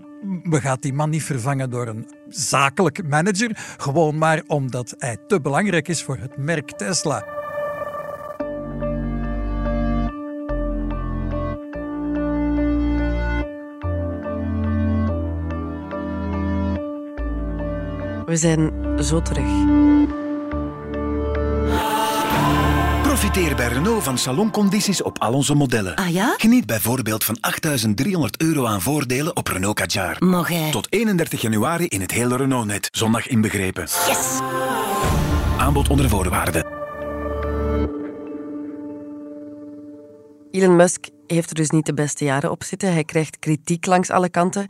we 0.43 0.61
gaan 0.61 0.76
die 0.81 0.93
man 0.93 1.11
niet 1.11 1.23
vervangen 1.23 1.71
door 1.71 1.87
een 1.87 2.09
zakelijk 2.29 3.09
manager, 3.09 3.50
gewoon 3.76 4.19
maar 4.19 4.43
omdat 4.47 4.95
hij 4.99 5.17
te 5.26 5.40
belangrijk 5.40 5.88
is 5.88 6.02
voor 6.02 6.17
het 6.19 6.37
merk 6.37 6.71
Tesla. 6.71 7.25
We 18.31 18.37
zijn 18.37 18.73
zo 19.03 19.23
terug. 19.23 19.45
Profiteer 23.03 23.57
bij 23.57 23.69
Renault 23.69 24.03
van 24.03 24.19
saloncondities 24.19 25.03
op 25.03 25.19
al 25.19 25.33
onze 25.33 25.55
modellen. 25.55 25.95
Ah 25.95 26.09
ja? 26.09 26.35
Geniet 26.37 26.67
bijvoorbeeld 26.67 27.25
van 27.25 27.39
8.300 28.05 28.13
euro 28.39 28.67
aan 28.67 28.81
voordelen 28.81 29.37
op 29.37 29.47
Renault 29.47 29.75
Kadjar. 29.75 30.17
Mag 30.19 30.49
hij? 30.49 30.71
Tot 30.71 30.93
31 30.93 31.41
januari 31.41 31.87
in 31.87 32.01
het 32.01 32.11
hele 32.11 32.37
Renault-net, 32.37 32.89
zondag 32.91 33.27
inbegrepen. 33.27 33.83
Yes! 33.83 34.39
Aanbod 35.59 35.89
onder 35.89 36.09
voorwaarden. 36.09 36.67
Elon 40.51 40.77
Musk 40.77 41.07
heeft 41.27 41.49
er 41.49 41.55
dus 41.55 41.71
niet 41.71 41.87
de 41.87 41.95
beste 41.95 42.25
jaren 42.25 42.51
op 42.51 42.65
zitten. 42.65 42.93
Hij 42.93 43.05
krijgt 43.05 43.39
kritiek 43.39 43.87
langs 43.87 44.11
alle 44.11 44.29
kanten. 44.29 44.67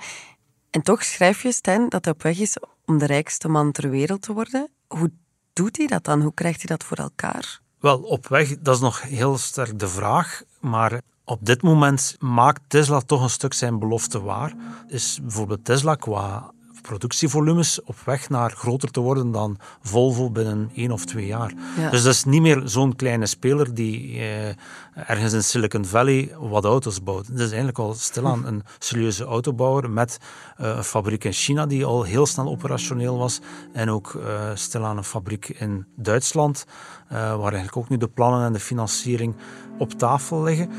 En 0.71 0.83
toch 0.83 1.05
schrijf 1.05 1.43
je, 1.43 1.53
Stijn, 1.53 1.89
dat 1.89 2.05
hij 2.05 2.15
op 2.15 2.23
weg 2.23 2.39
is 2.39 2.57
om 2.91 2.99
de 2.99 3.07
rijkste 3.07 3.49
man 3.49 3.73
ter 3.73 3.91
wereld 3.91 4.23
te 4.23 4.33
worden. 4.33 4.71
Hoe 4.89 5.11
doet 5.53 5.77
hij 5.77 5.87
dat 5.87 6.05
dan? 6.05 6.23
Hoe 6.23 6.35
krijgt 6.35 6.57
hij 6.57 6.77
dat 6.77 6.87
voor 6.87 6.97
elkaar? 6.97 7.61
Wel, 7.81 7.99
op 7.99 8.29
weg, 8.29 8.59
dat 8.59 8.75
is 8.75 8.81
nog 8.81 9.03
heel 9.03 9.39
sterk 9.39 9.79
de 9.79 9.89
vraag. 9.89 10.43
Maar 10.61 11.01
op 11.25 11.47
dit 11.47 11.63
moment 11.63 12.17
maakt 12.19 12.63
Tesla 12.69 13.01
toch 13.01 13.23
een 13.23 13.31
stuk 13.31 13.53
zijn 13.53 13.79
belofte 13.79 14.23
waar. 14.23 14.55
Is 14.89 15.19
bijvoorbeeld 15.23 15.65
Tesla 15.65 15.95
qua 15.95 16.53
productievolumes 16.81 17.83
op 17.83 17.97
weg 18.05 18.29
naar 18.29 18.51
groter 18.51 18.91
te 18.91 19.01
worden 19.01 19.33
dan 19.33 19.59
Volvo 19.83 20.31
binnen 20.31 20.71
één 20.75 20.91
of 20.91 21.05
twee 21.05 21.27
jaar. 21.27 21.53
Ja. 21.79 21.91
Dus 21.91 22.03
dat 22.03 22.15
is 22.15 22.25
niet 22.25 22.43
meer 22.43 22.63
zo'n 22.65 22.97
kleine 22.97 23.27
speler 23.27 23.75
die 23.75 24.19
eh, 24.19 24.49
ergens 24.95 25.33
in 25.33 25.45
Silicon 25.45 25.85
Valley 25.85 26.35
wat 26.39 26.65
auto's 26.65 27.03
bouwt. 27.03 27.27
Het 27.27 27.39
is 27.39 27.49
eigenlijk 27.49 27.79
al 27.79 27.95
stilaan 27.95 28.47
een 28.47 28.63
serieuze 28.79 29.25
autobouwer 29.25 29.91
met 29.91 30.19
eh, 30.57 30.77
een 30.77 30.85
fabriek 30.85 31.25
in 31.25 31.33
China 31.33 31.67
die 31.67 31.85
al 31.85 32.03
heel 32.03 32.27
snel 32.27 32.49
operationeel 32.49 33.19
was 33.19 33.41
en 33.73 33.91
ook 33.91 34.15
eh 34.15 34.51
stilaan 34.55 34.97
een 34.97 35.05
fabriek 35.05 35.49
in 35.49 35.87
Duitsland, 35.97 36.65
eh, 37.09 37.19
waar 37.19 37.53
eigenlijk 37.53 37.77
ook 37.77 37.89
nu 37.89 37.97
de 37.97 38.09
plannen 38.09 38.47
en 38.47 38.53
de 38.53 38.61
financiering 38.61 39.35
op 39.79 39.93
tafel 39.93 40.43
liggen. 40.43 40.71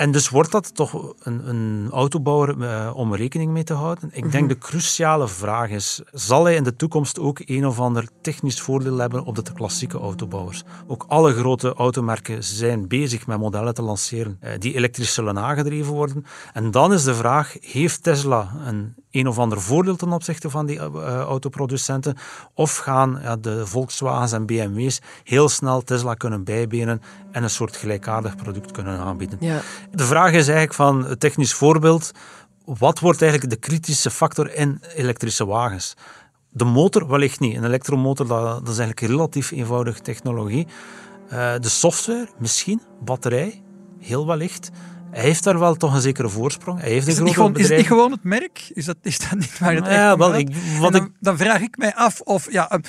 En 0.00 0.10
dus 0.10 0.28
wordt 0.28 0.52
dat 0.52 0.74
toch 0.74 1.14
een, 1.22 1.48
een 1.48 1.88
autobouwer 1.90 2.62
eh, 2.62 2.90
om 2.94 3.14
rekening 3.14 3.52
mee 3.52 3.64
te 3.64 3.72
houden. 3.72 4.10
Ik 4.12 4.32
denk 4.32 4.48
de 4.48 4.58
cruciale 4.58 5.28
vraag 5.28 5.70
is, 5.70 6.00
zal 6.12 6.44
hij 6.44 6.54
in 6.54 6.64
de 6.64 6.76
toekomst 6.76 7.18
ook 7.18 7.40
een 7.44 7.66
of 7.66 7.80
ander 7.80 8.08
technisch 8.20 8.60
voordeel 8.60 8.98
hebben 8.98 9.24
op 9.24 9.34
de 9.34 9.52
klassieke 9.54 9.98
autobouwers? 9.98 10.64
Ook 10.86 11.04
alle 11.08 11.32
grote 11.32 11.74
automerken 11.74 12.44
zijn 12.44 12.88
bezig 12.88 13.26
met 13.26 13.38
modellen 13.38 13.74
te 13.74 13.82
lanceren 13.82 14.36
eh, 14.40 14.52
die 14.58 14.74
elektrisch 14.74 15.14
zullen 15.14 15.38
aangedreven 15.38 15.92
worden. 15.92 16.24
En 16.52 16.70
dan 16.70 16.92
is 16.92 17.04
de 17.04 17.14
vraag, 17.14 17.56
heeft 17.60 18.02
Tesla 18.02 18.52
een 18.66 18.94
een 19.10 19.28
of 19.28 19.38
ander 19.38 19.60
voordeel 19.60 19.96
ten 19.96 20.12
opzichte 20.12 20.50
van 20.50 20.66
die 20.66 20.78
eh, 20.78 21.20
autoproducenten? 21.20 22.16
Of 22.54 22.76
gaan 22.76 23.18
ja, 23.22 23.36
de 23.36 23.66
Volkswagens 23.66 24.32
en 24.32 24.46
BMW's 24.46 25.00
heel 25.24 25.48
snel 25.48 25.82
Tesla 25.82 26.14
kunnen 26.14 26.44
bijbenen 26.44 27.02
en 27.32 27.42
een 27.42 27.50
soort 27.50 27.76
gelijkaardig 27.76 28.36
product 28.36 28.70
kunnen 28.70 28.98
aanbieden? 28.98 29.38
Ja. 29.40 29.60
De 29.90 30.04
vraag 30.04 30.28
is 30.32 30.44
eigenlijk 30.46 30.74
van 30.74 31.04
het 31.04 31.20
technisch 31.20 31.54
voorbeeld, 31.54 32.10
wat 32.64 32.98
wordt 32.98 33.22
eigenlijk 33.22 33.50
de 33.52 33.58
kritische 33.58 34.10
factor 34.10 34.54
in 34.54 34.82
elektrische 34.94 35.46
wagens? 35.46 35.94
De 36.52 36.64
motor 36.64 37.08
wellicht 37.08 37.40
niet. 37.40 37.56
Een 37.56 37.64
elektromotor 37.64 38.26
dat, 38.26 38.44
dat 38.44 38.62
is 38.62 38.78
eigenlijk 38.78 39.00
een 39.00 39.08
relatief 39.08 39.50
eenvoudige 39.50 40.00
technologie. 40.00 40.66
Eh, 41.28 41.52
de 41.60 41.68
software 41.68 42.28
misschien, 42.38 42.80
batterij, 43.04 43.62
heel 44.00 44.26
wellicht. 44.26 44.70
Hij 45.10 45.22
heeft 45.22 45.44
daar 45.44 45.58
wel 45.58 45.74
toch 45.74 45.94
een 45.94 46.00
zekere 46.00 46.28
voorsprong. 46.28 46.80
Hij 46.80 46.90
heeft 46.90 47.06
Is 47.06 47.16
het, 47.16 47.24
niet 47.24 47.34
gewoon, 47.34 47.56
is 47.56 47.68
het 47.68 47.76
niet 47.76 47.86
gewoon 47.86 48.10
het 48.10 48.22
merk? 48.24 48.70
Is 48.74 48.84
dat, 48.84 48.96
is 49.02 49.18
dat 49.18 49.38
niet 49.38 49.58
waar 49.58 49.74
het 49.74 49.86
Ja, 49.86 50.08
echt 50.08 50.18
wel, 50.18 50.34
ik- 50.34 50.54
wat 50.80 50.92
dan, 50.92 51.04
ik- 51.04 51.10
dan 51.20 51.36
vraag 51.36 51.60
ik 51.60 51.76
mij 51.76 51.94
af 51.94 52.20
of 52.20 52.52
ja, 52.52 52.72
um, 52.72 52.80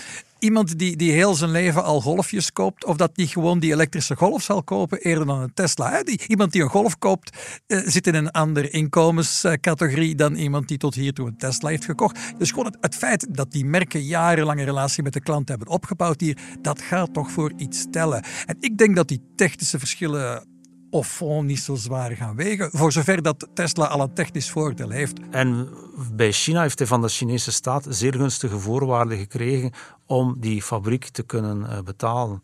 iemand 0.43 0.79
die, 0.79 0.95
die 0.95 1.11
heel 1.11 1.33
zijn 1.35 1.51
leven 1.51 1.83
al 1.83 2.01
golfjes 2.01 2.51
koopt, 2.51 2.85
of 2.85 2.95
dat 2.95 3.15
die 3.15 3.27
gewoon 3.27 3.59
die 3.59 3.71
elektrische 3.71 4.15
golf 4.15 4.43
zal 4.43 4.63
kopen 4.63 4.99
eerder 4.99 5.25
dan 5.25 5.39
een 5.39 5.53
Tesla. 5.53 5.91
Hè? 5.91 6.03
Die, 6.03 6.21
iemand 6.27 6.51
die 6.51 6.61
een 6.61 6.69
golf 6.69 6.97
koopt, 6.97 7.37
eh, 7.67 7.79
zit 7.85 8.07
in 8.07 8.15
een 8.15 8.31
andere 8.31 8.69
inkomenscategorie 8.69 10.15
dan 10.15 10.35
iemand 10.35 10.67
die 10.67 10.77
tot 10.77 10.95
hiertoe 10.95 11.27
een 11.27 11.37
Tesla 11.37 11.69
heeft 11.69 11.85
gekocht. 11.85 12.19
Dus 12.37 12.49
gewoon 12.49 12.65
het, 12.65 12.77
het 12.79 12.95
feit 12.95 13.27
dat 13.29 13.51
die 13.51 13.65
merken 13.65 14.03
jarenlang 14.03 14.59
een 14.59 14.65
relatie 14.65 15.03
met 15.03 15.13
de 15.13 15.21
klant 15.21 15.47
hebben 15.49 15.67
opgebouwd 15.67 16.19
hier, 16.21 16.37
dat 16.61 16.81
gaat 16.81 17.13
toch 17.13 17.31
voor 17.31 17.53
iets 17.57 17.85
tellen. 17.91 18.23
En 18.45 18.57
ik 18.59 18.77
denk 18.77 18.95
dat 18.95 19.07
die 19.07 19.21
technische 19.35 19.79
verschillen 19.79 20.50
of 20.91 21.21
niet 21.41 21.59
zo 21.59 21.75
zwaar 21.75 22.11
gaan 22.11 22.35
wegen, 22.35 22.69
voor 22.71 22.91
zover 22.91 23.21
dat 23.21 23.47
Tesla 23.53 23.85
al 23.85 24.01
een 24.01 24.13
technisch 24.13 24.51
voordeel 24.51 24.89
heeft. 24.89 25.19
En 25.29 25.69
bij 26.13 26.31
China 26.31 26.61
heeft 26.61 26.79
hij 26.79 26.87
van 26.87 27.01
de 27.01 27.09
Chinese 27.09 27.51
staat 27.51 27.85
zeer 27.89 28.13
gunstige 28.13 28.59
voorwaarden 28.59 29.17
gekregen 29.17 29.71
om 30.05 30.35
die 30.39 30.61
fabriek 30.61 31.07
te 31.07 31.23
kunnen 31.23 31.69
eh, 31.69 31.81
betalen. 31.81 32.41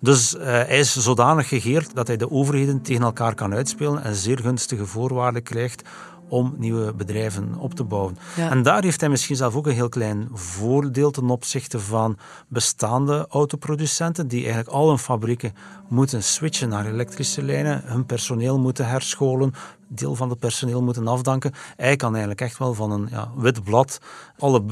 Dus 0.00 0.36
eh, 0.36 0.44
hij 0.44 0.78
is 0.78 0.96
zodanig 0.96 1.48
gegeerd 1.48 1.94
dat 1.94 2.06
hij 2.06 2.16
de 2.16 2.30
overheden 2.30 2.82
tegen 2.82 3.02
elkaar 3.02 3.34
kan 3.34 3.54
uitspelen 3.54 4.02
en 4.02 4.14
zeer 4.14 4.38
gunstige 4.38 4.86
voorwaarden 4.86 5.42
krijgt 5.42 5.82
om 6.28 6.54
nieuwe 6.56 6.94
bedrijven 6.94 7.54
op 7.58 7.74
te 7.74 7.84
bouwen. 7.84 8.18
Ja. 8.36 8.50
En 8.50 8.62
daar 8.62 8.82
heeft 8.82 9.00
hij 9.00 9.08
misschien 9.08 9.36
zelf 9.36 9.54
ook 9.56 9.66
een 9.66 9.72
heel 9.72 9.88
klein 9.88 10.28
voordeel 10.32 11.10
ten 11.10 11.30
opzichte 11.30 11.80
van 11.80 12.18
bestaande 12.48 13.26
autoproducenten 13.28 14.28
die 14.28 14.40
eigenlijk 14.40 14.68
al 14.68 14.88
hun 14.88 14.98
fabrieken 14.98 15.54
moeten 15.88 16.22
switchen 16.22 16.68
naar 16.68 16.86
elektrische 16.86 17.42
lijnen, 17.42 17.82
hun 17.84 18.06
personeel 18.06 18.58
moeten 18.58 18.88
herscholen, 18.88 19.54
deel 19.88 20.14
van 20.14 20.30
het 20.30 20.38
personeel 20.38 20.82
moeten 20.82 21.08
afdanken. 21.08 21.52
Hij 21.76 21.96
kan 21.96 22.10
eigenlijk 22.10 22.40
echt 22.40 22.58
wel 22.58 22.74
van 22.74 22.90
een 22.90 23.08
ja, 23.10 23.30
wit 23.36 23.64
blad. 23.64 24.00
Alle 24.38 24.62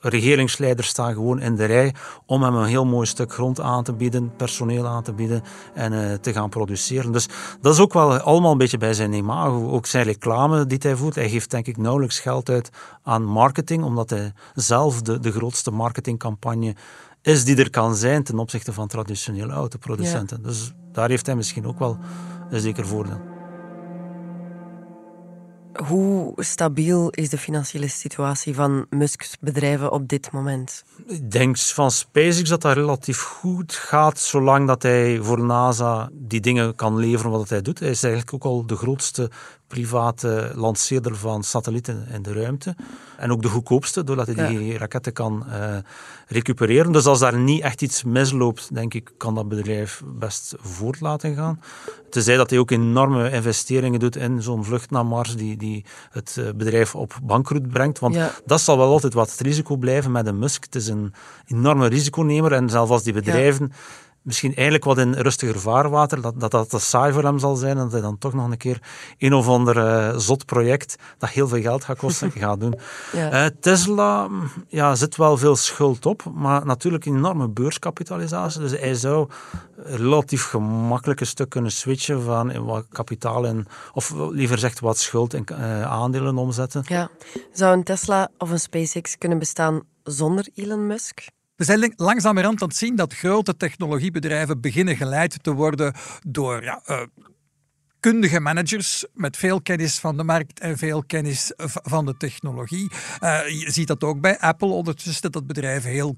regeringsleiders 0.00 0.88
staan 0.88 1.12
gewoon 1.12 1.40
in 1.40 1.56
de 1.56 1.64
rij 1.64 1.94
om 2.26 2.42
hem 2.42 2.54
een 2.54 2.66
heel 2.66 2.84
mooi 2.84 3.06
stuk 3.06 3.32
grond 3.32 3.60
aan 3.60 3.84
te 3.84 3.92
bieden, 3.92 4.36
personeel 4.36 4.86
aan 4.86 5.02
te 5.02 5.12
bieden 5.12 5.42
en 5.74 5.92
uh, 5.92 6.14
te 6.14 6.32
gaan 6.32 6.48
produceren. 6.48 7.12
Dus 7.12 7.28
dat 7.60 7.74
is 7.74 7.80
ook 7.80 7.92
wel 7.92 8.18
allemaal 8.18 8.52
een 8.52 8.58
beetje 8.58 8.78
bij 8.78 8.94
zijn 8.94 9.12
imago. 9.12 9.70
Ook 9.70 9.86
zijn 9.86 10.04
reclame 10.04 10.66
die 10.66 10.78
hij 10.80 10.96
voert. 10.96 11.14
Hij 11.14 11.30
geeft 11.30 11.50
denk 11.50 11.66
ik 11.66 11.76
nauwelijks 11.76 12.20
geld 12.20 12.48
uit 12.48 12.70
aan 13.02 13.24
marketing, 13.24 13.84
omdat 13.84 14.10
hij 14.10 14.32
zelf 14.54 15.02
de, 15.02 15.18
de 15.18 15.32
grootste 15.32 15.70
marketingcampagne 15.70 16.74
is 17.22 17.44
die 17.44 17.56
er 17.56 17.70
kan 17.70 17.94
zijn 17.94 18.22
ten 18.22 18.38
opzichte 18.38 18.72
van 18.72 18.88
traditionele 18.88 19.52
autoproducenten. 19.52 20.38
Ja. 20.42 20.48
Dus 20.48 20.72
daar 20.92 21.08
heeft 21.08 21.26
hij 21.26 21.36
misschien 21.36 21.66
ook 21.66 21.78
wel 21.78 21.98
een 22.50 22.60
zeker 22.60 22.86
voordeel. 22.86 23.31
Hoe 25.72 26.32
stabiel 26.36 27.10
is 27.10 27.28
de 27.28 27.38
financiële 27.38 27.88
situatie 27.88 28.54
van 28.54 28.86
Musk's 28.90 29.36
bedrijven 29.40 29.92
op 29.92 30.08
dit 30.08 30.30
moment? 30.30 30.84
Ik 31.06 31.30
denk 31.30 31.58
van 31.58 31.90
SpaceX 31.90 32.48
dat 32.48 32.60
dat 32.60 32.74
relatief 32.74 33.20
goed 33.20 33.72
gaat, 33.72 34.18
zolang 34.18 34.66
dat 34.66 34.82
hij 34.82 35.18
voor 35.20 35.44
NASA 35.44 36.10
die 36.12 36.40
dingen 36.40 36.74
kan 36.74 36.96
leveren 36.96 37.30
wat 37.30 37.48
hij 37.48 37.62
doet. 37.62 37.78
Hij 37.78 37.90
is 37.90 38.02
eigenlijk 38.02 38.34
ook 38.34 38.44
al 38.44 38.66
de 38.66 38.76
grootste 38.76 39.30
private 39.72 40.52
lanceerder 40.54 41.16
van 41.16 41.42
satellieten 41.42 42.06
in 42.12 42.22
de 42.22 42.32
ruimte. 42.32 42.76
En 43.16 43.32
ook 43.32 43.42
de 43.42 43.48
goedkoopste, 43.48 44.04
doordat 44.04 44.26
hij 44.26 44.48
die 44.48 44.78
raketten 44.78 45.12
kan 45.12 45.44
uh, 45.48 45.76
recupereren. 46.26 46.92
Dus 46.92 47.06
als 47.06 47.18
daar 47.18 47.38
niet 47.38 47.62
echt 47.62 47.82
iets 47.82 48.04
misloopt, 48.04 48.74
denk 48.74 48.94
ik, 48.94 49.12
kan 49.16 49.34
dat 49.34 49.48
bedrijf 49.48 50.02
best 50.06 50.54
voort 50.58 51.00
laten 51.00 51.34
gaan. 51.34 51.60
Tenzij 52.10 52.36
dat 52.36 52.50
hij 52.50 52.58
ook 52.58 52.70
enorme 52.70 53.30
investeringen 53.30 54.00
doet 54.00 54.16
in 54.16 54.42
zo'n 54.42 54.64
vlucht 54.64 54.90
naar 54.90 55.06
Mars, 55.06 55.36
die, 55.36 55.56
die 55.56 55.84
het 56.10 56.36
eh, 56.38 56.44
bedrijf 56.56 56.94
op 56.94 57.18
bankroet 57.22 57.68
brengt. 57.68 57.98
Want 57.98 58.18
dat 58.46 58.60
zal 58.60 58.76
wel 58.76 58.90
altijd 58.90 59.14
wat 59.14 59.30
het 59.30 59.40
risico 59.40 59.76
blijven 59.76 60.12
met 60.12 60.26
een 60.26 60.38
Musk. 60.38 60.64
Het 60.64 60.74
is 60.74 60.88
een 60.88 61.12
enorme 61.46 61.86
risiconemer 61.86 62.52
en 62.52 62.68
zelfs 62.70 62.90
als 62.90 63.02
die 63.02 63.12
bedrijven 63.12 63.72
misschien 64.22 64.54
eigenlijk 64.54 64.84
wat 64.84 64.98
in 64.98 65.12
rustiger 65.12 65.60
vaarwater, 65.60 66.20
dat, 66.20 66.40
dat 66.40 66.50
dat 66.50 66.70
te 66.70 66.78
saai 66.78 67.12
voor 67.12 67.22
hem 67.22 67.38
zal 67.38 67.56
zijn 67.56 67.76
en 67.76 67.82
dat 67.82 67.92
hij 67.92 68.00
dan 68.00 68.18
toch 68.18 68.32
nog 68.32 68.50
een 68.50 68.56
keer 68.56 68.82
een 69.18 69.34
of 69.34 69.48
ander 69.48 69.76
uh, 69.76 70.18
zot 70.18 70.44
project 70.44 70.96
dat 71.18 71.30
heel 71.30 71.48
veel 71.48 71.60
geld 71.60 71.84
gaat 71.84 71.98
kosten, 71.98 72.30
gaat 72.42 72.60
doen. 72.60 72.74
Ja. 73.12 73.44
Uh, 73.44 73.50
Tesla 73.60 74.28
ja, 74.68 74.94
zit 74.94 75.16
wel 75.16 75.36
veel 75.36 75.56
schuld 75.56 76.06
op, 76.06 76.24
maar 76.34 76.66
natuurlijk 76.66 77.04
een 77.04 77.16
enorme 77.16 77.48
beurskapitalisatie. 77.48 78.60
Dus 78.60 78.78
hij 78.78 78.94
zou 78.94 79.28
relatief 79.76 80.44
gemakkelijk 80.44 81.20
een 81.20 81.26
stuk 81.26 81.48
kunnen 81.48 81.72
switchen 81.72 82.22
van 82.22 82.64
wat 82.64 82.86
kapitaal 82.88 83.46
en, 83.46 83.66
of 83.92 84.14
liever 84.14 84.54
gezegd 84.54 84.80
wat 84.80 84.98
schuld 84.98 85.34
en 85.34 85.44
uh, 85.52 85.82
aandelen 85.82 86.36
omzetten. 86.36 86.82
Ja. 86.86 87.10
Zou 87.52 87.76
een 87.76 87.84
Tesla 87.84 88.28
of 88.38 88.50
een 88.50 88.60
SpaceX 88.60 89.18
kunnen 89.18 89.38
bestaan 89.38 89.82
zonder 90.02 90.48
Elon 90.54 90.86
Musk? 90.86 91.26
We 91.62 91.68
zijn 91.68 91.92
langzamerhand 91.96 92.62
aan 92.62 92.68
het 92.68 92.76
zien 92.76 92.96
dat 92.96 93.14
grote 93.14 93.56
technologiebedrijven 93.56 94.60
beginnen 94.60 94.96
geleid 94.96 95.42
te 95.42 95.52
worden 95.52 95.94
door 96.26 96.62
ja, 96.62 96.82
uh, 96.86 97.02
kundige 98.00 98.40
managers 98.40 99.04
met 99.14 99.36
veel 99.36 99.60
kennis 99.60 99.98
van 99.98 100.16
de 100.16 100.24
markt 100.24 100.60
en 100.60 100.78
veel 100.78 101.04
kennis 101.06 101.52
van 101.56 102.06
de 102.06 102.16
technologie. 102.16 102.90
Uh, 103.20 103.48
je 103.48 103.70
ziet 103.70 103.86
dat 103.86 104.04
ook 104.04 104.20
bij 104.20 104.38
Apple 104.38 104.68
ondertussen, 104.68 105.32
dat 105.32 105.46
bedrijf 105.46 105.84
heel 105.84 106.16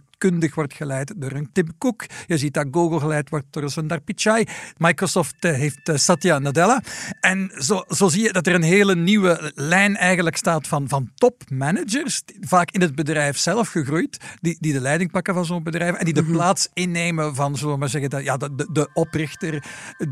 wordt 0.54 0.74
geleid 0.74 1.14
door 1.16 1.32
een 1.32 1.48
Tim 1.52 1.78
Cook. 1.78 2.04
Je 2.26 2.38
ziet 2.38 2.54
dat 2.54 2.66
Google 2.70 3.00
geleid 3.00 3.30
wordt 3.30 3.46
door 3.50 3.70
Sundar 3.70 4.00
Pichai. 4.00 4.44
Microsoft 4.76 5.34
eh, 5.44 5.52
heeft 5.52 5.88
eh, 5.88 5.96
Satya 5.96 6.38
Nadella. 6.38 6.82
En 7.20 7.50
zo, 7.58 7.84
zo 7.88 8.08
zie 8.08 8.22
je 8.22 8.32
dat 8.32 8.46
er 8.46 8.54
een 8.54 8.62
hele 8.62 8.96
nieuwe 8.96 9.52
lijn 9.54 9.96
eigenlijk 9.96 10.36
staat 10.36 10.68
van, 10.68 10.88
van 10.88 11.10
topmanagers, 11.14 12.22
vaak 12.40 12.70
in 12.70 12.80
het 12.80 12.94
bedrijf 12.94 13.38
zelf 13.38 13.68
gegroeid, 13.68 14.18
die, 14.40 14.56
die 14.60 14.72
de 14.72 14.80
leiding 14.80 15.10
pakken 15.10 15.34
van 15.34 15.44
zo'n 15.44 15.62
bedrijf 15.62 15.94
en 15.94 16.04
die 16.04 16.14
de 16.14 16.22
mhm. 16.22 16.32
plaats 16.32 16.68
innemen 16.72 17.34
van, 17.34 17.56
zullen 17.56 17.72
we 17.72 17.78
maar 17.78 17.88
zeggen, 17.88 18.10
dat, 18.10 18.24
ja, 18.24 18.36
de, 18.36 18.68
de 18.72 18.88
oprichter, 18.92 19.64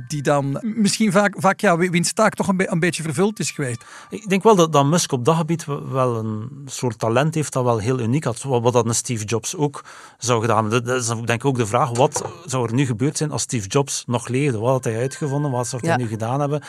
die 0.08 0.22
dan 0.22 0.60
misschien 0.62 1.12
vaak, 1.12 1.34
vaak 1.38 1.60
ja, 1.60 1.76
wiens 1.76 2.12
taak 2.12 2.34
toch 2.34 2.48
een, 2.48 2.72
een 2.72 2.80
beetje 2.80 3.02
vervuld 3.02 3.38
is 3.38 3.50
geweest. 3.50 3.84
Ik 4.08 4.28
denk 4.28 4.42
wel 4.42 4.56
dat, 4.56 4.72
dat 4.72 4.86
Musk 4.86 5.12
op 5.12 5.24
dat 5.24 5.36
gebied 5.36 5.64
wel 5.64 6.16
een 6.16 6.62
soort 6.64 6.98
talent 6.98 7.34
heeft 7.34 7.52
dat 7.52 7.64
wel 7.64 7.78
heel 7.78 8.00
uniek 8.00 8.24
had. 8.24 8.42
Wat 8.42 8.72
dat 8.72 8.86
een 8.86 8.94
Steve 8.94 9.24
Jobs 9.24 9.56
ook 9.56 9.84
zou 10.18 10.40
gedaan 10.40 10.62
hebben. 10.62 10.84
Dat 10.84 11.00
is 11.00 11.06
denk 11.06 11.30
ik 11.30 11.44
ook 11.44 11.56
de 11.56 11.66
vraag, 11.66 11.90
wat 11.90 12.24
zou 12.46 12.66
er 12.66 12.74
nu 12.74 12.86
gebeurd 12.86 13.16
zijn 13.16 13.30
als 13.30 13.42
Steve 13.42 13.68
Jobs 13.68 14.04
nog 14.06 14.28
leefde? 14.28 14.58
Wat 14.58 14.70
had 14.70 14.84
hij 14.84 14.96
uitgevonden? 14.96 15.50
Wat 15.50 15.66
zou 15.66 15.86
hij 15.86 15.96
nu 15.96 16.06
gedaan 16.06 16.40
hebben? 16.40 16.62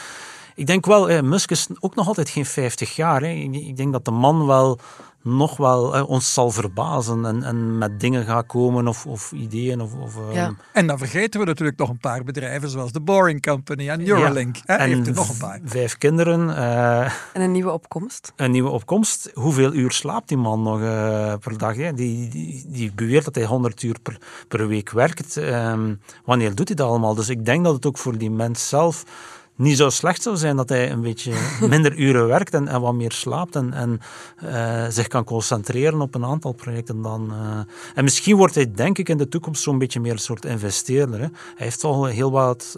Ik 0.55 0.67
denk 0.67 0.85
wel, 0.85 1.09
eh, 1.09 1.21
Musk 1.21 1.51
is 1.51 1.67
ook 1.79 1.95
nog 1.95 2.07
altijd 2.07 2.29
geen 2.29 2.45
50 2.45 2.95
jaar. 2.95 3.21
Hè. 3.21 3.27
Ik 3.27 3.77
denk 3.77 3.91
dat 3.91 4.05
de 4.05 4.11
man 4.11 4.45
wel 4.45 4.79
nog 5.23 5.57
wel 5.57 5.95
eh, 5.95 6.09
ons 6.09 6.33
zal 6.33 6.51
verbazen 6.51 7.25
en, 7.25 7.43
en 7.43 7.77
met 7.77 7.99
dingen 7.99 8.25
gaat 8.25 8.45
komen 8.45 8.87
of, 8.87 9.05
of 9.05 9.31
ideeën. 9.31 9.81
Of, 9.81 9.93
of 9.93 10.15
ja. 10.31 10.45
Ehm, 10.45 10.53
en 10.73 10.87
dan 10.87 10.97
vergeten 10.97 11.39
we 11.39 11.45
natuurlijk 11.45 11.77
nog 11.77 11.89
een 11.89 11.97
paar 11.97 12.23
bedrijven 12.23 12.69
zoals 12.69 12.91
de 12.91 13.01
Boring 13.01 13.41
Company 13.41 13.89
en 13.89 14.03
Neuralink. 14.03 14.55
Ja. 14.55 14.77
En 14.77 14.89
heeft 14.89 15.07
er 15.07 15.13
nog 15.13 15.29
een 15.29 15.37
paar. 15.37 15.59
Vijf 15.63 15.97
kinderen. 15.97 16.49
Uh, 16.49 17.01
en 17.33 17.41
een 17.41 17.51
nieuwe 17.51 17.71
opkomst. 17.71 18.33
Een 18.35 18.51
nieuwe 18.51 18.69
opkomst. 18.69 19.31
Hoeveel 19.33 19.73
uur 19.73 19.91
slaapt 19.91 20.27
die 20.27 20.37
man 20.37 20.61
nog 20.61 20.79
uh, 20.79 21.33
per 21.39 21.57
dag? 21.57 21.75
Hè? 21.75 21.93
Die, 21.93 22.29
die, 22.29 22.65
die 22.67 22.91
beweert 22.95 23.25
dat 23.25 23.35
hij 23.35 23.45
100 23.45 23.83
uur 23.83 23.99
per, 24.03 24.17
per 24.47 24.67
week 24.67 24.91
werkt. 24.91 25.35
Um, 25.35 25.99
wanneer 26.25 26.55
doet 26.55 26.67
hij 26.67 26.77
dat 26.77 26.87
allemaal? 26.87 27.15
Dus 27.15 27.29
ik 27.29 27.45
denk 27.45 27.63
dat 27.63 27.73
het 27.73 27.85
ook 27.85 27.97
voor 27.97 28.17
die 28.17 28.31
mens 28.31 28.69
zelf 28.69 29.03
niet 29.55 29.77
zo 29.77 29.89
slecht 29.89 30.21
zou 30.21 30.37
zijn 30.37 30.55
dat 30.55 30.69
hij 30.69 30.91
een 30.91 31.01
beetje 31.01 31.33
minder 31.69 31.97
uren 31.97 32.27
werkt 32.27 32.53
en, 32.53 32.67
en 32.67 32.81
wat 32.81 32.93
meer 32.93 33.11
slaapt 33.11 33.55
en, 33.55 33.73
en 33.73 33.99
uh, 34.43 34.85
zich 34.89 35.07
kan 35.07 35.23
concentreren 35.23 36.01
op 36.01 36.15
een 36.15 36.25
aantal 36.25 36.51
projecten 36.51 37.01
dan. 37.01 37.31
Uh, 37.31 37.59
en 37.95 38.03
misschien 38.03 38.35
wordt 38.35 38.55
hij, 38.55 38.71
denk 38.71 38.97
ik, 38.97 39.09
in 39.09 39.17
de 39.17 39.27
toekomst 39.27 39.63
zo'n 39.63 39.77
beetje 39.77 39.99
meer 39.99 40.11
een 40.11 40.19
soort 40.19 40.45
investeerder. 40.45 41.19
Hè. 41.19 41.27
Hij 41.55 41.65
heeft 41.65 41.79
toch 41.79 42.09
heel 42.09 42.31
wat. 42.31 42.77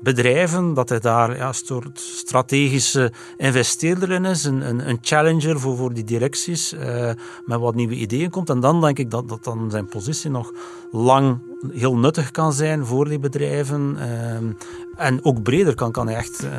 Bedrijven, 0.00 0.74
dat 0.74 0.88
hij 0.88 1.00
daar 1.00 1.36
ja, 1.36 1.48
een 1.48 1.54
soort 1.54 2.00
strategische 2.00 3.12
investeerder 3.36 4.10
in 4.10 4.24
is, 4.24 4.44
een, 4.44 4.68
een, 4.68 4.88
een 4.88 4.98
challenger 5.00 5.60
voor, 5.60 5.76
voor 5.76 5.92
die 5.92 6.04
directies, 6.04 6.72
uh, 6.72 7.10
met 7.44 7.60
wat 7.60 7.74
nieuwe 7.74 7.94
ideeën 7.94 8.30
komt. 8.30 8.50
En 8.50 8.60
dan 8.60 8.80
denk 8.80 8.98
ik 8.98 9.10
dat, 9.10 9.28
dat 9.28 9.44
dan 9.44 9.70
zijn 9.70 9.86
positie 9.86 10.30
nog 10.30 10.52
lang 10.90 11.38
heel 11.72 11.96
nuttig 11.96 12.30
kan 12.30 12.52
zijn 12.52 12.86
voor 12.86 13.08
die 13.08 13.18
bedrijven. 13.18 13.96
Uh, 13.98 14.50
en 14.96 15.24
ook 15.24 15.42
breder 15.42 15.74
kan, 15.74 15.92
kan 15.92 16.06
hij 16.06 16.16
echt 16.16 16.44
uh, 16.44 16.50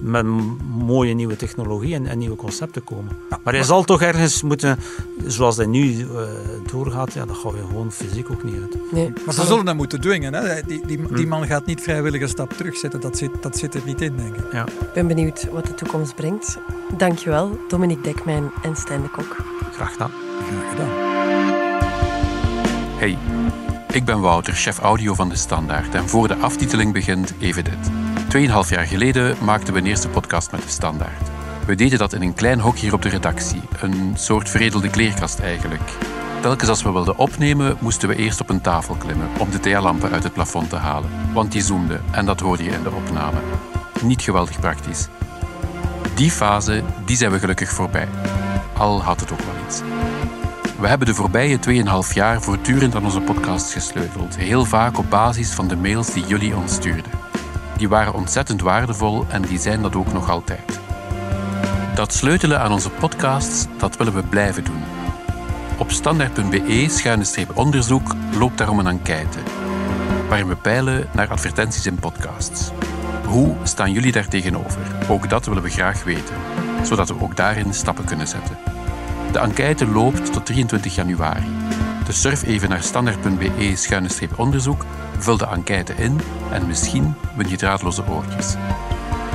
met 0.00 0.26
mooie 0.68 1.14
nieuwe 1.14 1.36
technologie 1.36 1.94
en, 1.94 2.06
en, 2.06 2.18
nieuwe 2.18 2.36
concepten 2.36 2.84
komen. 2.84 3.16
Maar 3.44 3.54
hij 3.54 3.62
zal 3.62 3.84
toch 3.84 4.02
ergens 4.02 4.42
moeten, 4.42 4.78
zoals 5.26 5.56
hij 5.56 5.66
nu 5.66 5.96
uh, 5.96 6.06
doorgaat, 6.70 7.12
ja, 7.12 7.24
dat 7.24 7.36
gaan 7.36 7.52
we 7.52 7.58
gewoon 7.58 7.92
fysiek 7.92 8.30
ook 8.30 8.44
niet 8.44 8.54
uit. 8.54 8.92
Nee. 8.92 9.12
Maar 9.24 9.34
ze 9.34 9.46
zullen 9.46 9.66
hem 9.66 9.76
moeten 9.76 10.00
dwingen. 10.00 10.34
Hè? 10.34 10.62
Die, 10.66 10.86
die, 10.86 10.96
die 10.96 11.24
hm. 11.24 11.28
man 11.28 11.46
gaat 11.46 11.66
niet 11.66 11.80
vrijwillig 11.80 12.20
een 12.20 12.28
stap 12.28 12.52
terugzetten. 12.60 13.00
Dat 13.00 13.18
zit, 13.18 13.30
dat 13.42 13.56
zit 13.56 13.74
er 13.74 13.82
niet 13.84 14.00
in, 14.00 14.16
denk 14.16 14.36
ik. 14.36 14.52
Ja. 14.52 14.66
Ik 14.66 14.92
ben 14.94 15.06
benieuwd 15.06 15.50
wat 15.50 15.66
de 15.66 15.74
toekomst 15.74 16.14
brengt. 16.14 16.58
Dankjewel, 16.96 17.58
Dominique 17.68 18.02
Dekmijn 18.02 18.50
en 18.62 18.76
Stijn 18.76 19.02
de 19.02 19.10
Kok. 19.10 19.36
Graag 19.72 19.92
gedaan. 19.92 20.10
Graag 20.48 20.70
gedaan. 20.70 20.88
Hey. 22.98 23.18
Ik 23.92 24.04
ben 24.04 24.20
Wouter, 24.20 24.54
chef 24.54 24.78
audio 24.78 25.14
van 25.14 25.28
De 25.28 25.36
Standaard. 25.36 25.94
En 25.94 26.08
voor 26.08 26.28
de 26.28 26.36
aftiteling 26.36 26.92
begint 26.92 27.34
even 27.38 27.64
dit. 27.64 27.90
Tweeënhalf 28.28 28.70
jaar 28.70 28.86
geleden 28.86 29.36
maakten 29.44 29.72
we 29.74 29.80
een 29.80 29.86
eerste 29.86 30.08
podcast 30.08 30.52
met 30.52 30.62
De 30.62 30.68
Standaard. 30.68 31.28
We 31.66 31.74
deden 31.74 31.98
dat 31.98 32.12
in 32.12 32.22
een 32.22 32.34
klein 32.34 32.60
hok 32.60 32.76
hier 32.76 32.92
op 32.92 33.02
de 33.02 33.08
redactie. 33.08 33.62
Een 33.80 34.12
soort 34.14 34.48
veredelde 34.48 34.90
kleerkast 34.90 35.38
eigenlijk. 35.38 35.90
Telkens 36.40 36.68
als 36.68 36.82
we 36.82 36.92
wilden 36.92 37.18
opnemen, 37.18 37.76
moesten 37.80 38.08
we 38.08 38.16
eerst 38.16 38.40
op 38.40 38.50
een 38.50 38.60
tafel 38.60 38.94
klimmen 38.94 39.28
om 39.38 39.50
de 39.50 39.60
thealampen 39.60 40.10
uit 40.10 40.22
het 40.22 40.32
plafond 40.32 40.68
te 40.68 40.76
halen. 40.76 41.10
Want 41.32 41.52
die 41.52 41.62
zoemden 41.62 42.02
en 42.10 42.26
dat 42.26 42.40
hoorde 42.40 42.64
je 42.64 42.70
in 42.70 42.82
de 42.82 42.90
opname. 42.90 43.38
Niet 44.02 44.22
geweldig 44.22 44.60
praktisch. 44.60 45.08
Die 46.14 46.30
fase, 46.30 46.82
die 47.04 47.16
zijn 47.16 47.30
we 47.30 47.38
gelukkig 47.38 47.70
voorbij. 47.70 48.08
Al 48.76 49.02
had 49.02 49.20
het 49.20 49.32
ook 49.32 49.40
wel 49.40 49.64
iets. 49.66 49.80
We 50.78 50.88
hebben 50.88 51.06
de 51.06 51.14
voorbije 51.14 51.58
2,5 52.08 52.14
jaar 52.14 52.42
voortdurend 52.42 52.94
aan 52.94 53.04
onze 53.04 53.20
podcast 53.20 53.72
gesleuteld, 53.72 54.36
heel 54.36 54.64
vaak 54.64 54.98
op 54.98 55.10
basis 55.10 55.50
van 55.50 55.68
de 55.68 55.76
mails 55.76 56.12
die 56.12 56.26
jullie 56.26 56.56
ons 56.56 56.72
stuurden. 56.72 57.12
Die 57.76 57.88
waren 57.88 58.14
ontzettend 58.14 58.60
waardevol 58.60 59.26
en 59.28 59.42
die 59.42 59.58
zijn 59.58 59.82
dat 59.82 59.96
ook 59.96 60.12
nog 60.12 60.30
altijd. 60.30 60.80
Dat 61.94 62.14
sleutelen 62.14 62.60
aan 62.60 62.72
onze 62.72 62.90
podcasts, 62.90 63.66
dat 63.78 63.96
willen 63.96 64.14
we 64.14 64.22
blijven 64.22 64.64
doen. 64.64 64.79
Op 65.80 65.90
standaard.be-onderzoek 65.90 68.14
loopt 68.38 68.58
daarom 68.58 68.78
een 68.78 68.86
enquête, 68.86 69.38
waarin 70.28 70.48
we 70.48 70.56
peilen 70.56 71.08
naar 71.12 71.28
advertenties 71.28 71.86
in 71.86 71.94
podcasts. 71.94 72.70
Hoe 73.26 73.56
staan 73.62 73.92
jullie 73.92 74.12
daar 74.12 74.28
tegenover? 74.28 74.80
Ook 75.08 75.30
dat 75.30 75.46
willen 75.46 75.62
we 75.62 75.70
graag 75.70 76.04
weten, 76.04 76.34
zodat 76.82 77.08
we 77.08 77.20
ook 77.20 77.36
daarin 77.36 77.74
stappen 77.74 78.04
kunnen 78.04 78.28
zetten. 78.28 78.58
De 79.32 79.38
enquête 79.38 79.86
loopt 79.86 80.32
tot 80.32 80.46
23 80.46 80.94
januari. 80.94 81.46
Dus 82.04 82.20
surf 82.20 82.42
even 82.42 82.68
naar 82.68 82.82
standaard.be-onderzoek, 82.82 84.84
vul 85.18 85.36
de 85.36 85.46
enquête 85.46 85.94
in 85.94 86.20
en 86.52 86.66
misschien 86.66 87.14
win 87.36 87.48
je 87.48 87.56
draadloze 87.56 88.08
oortjes. 88.08 88.54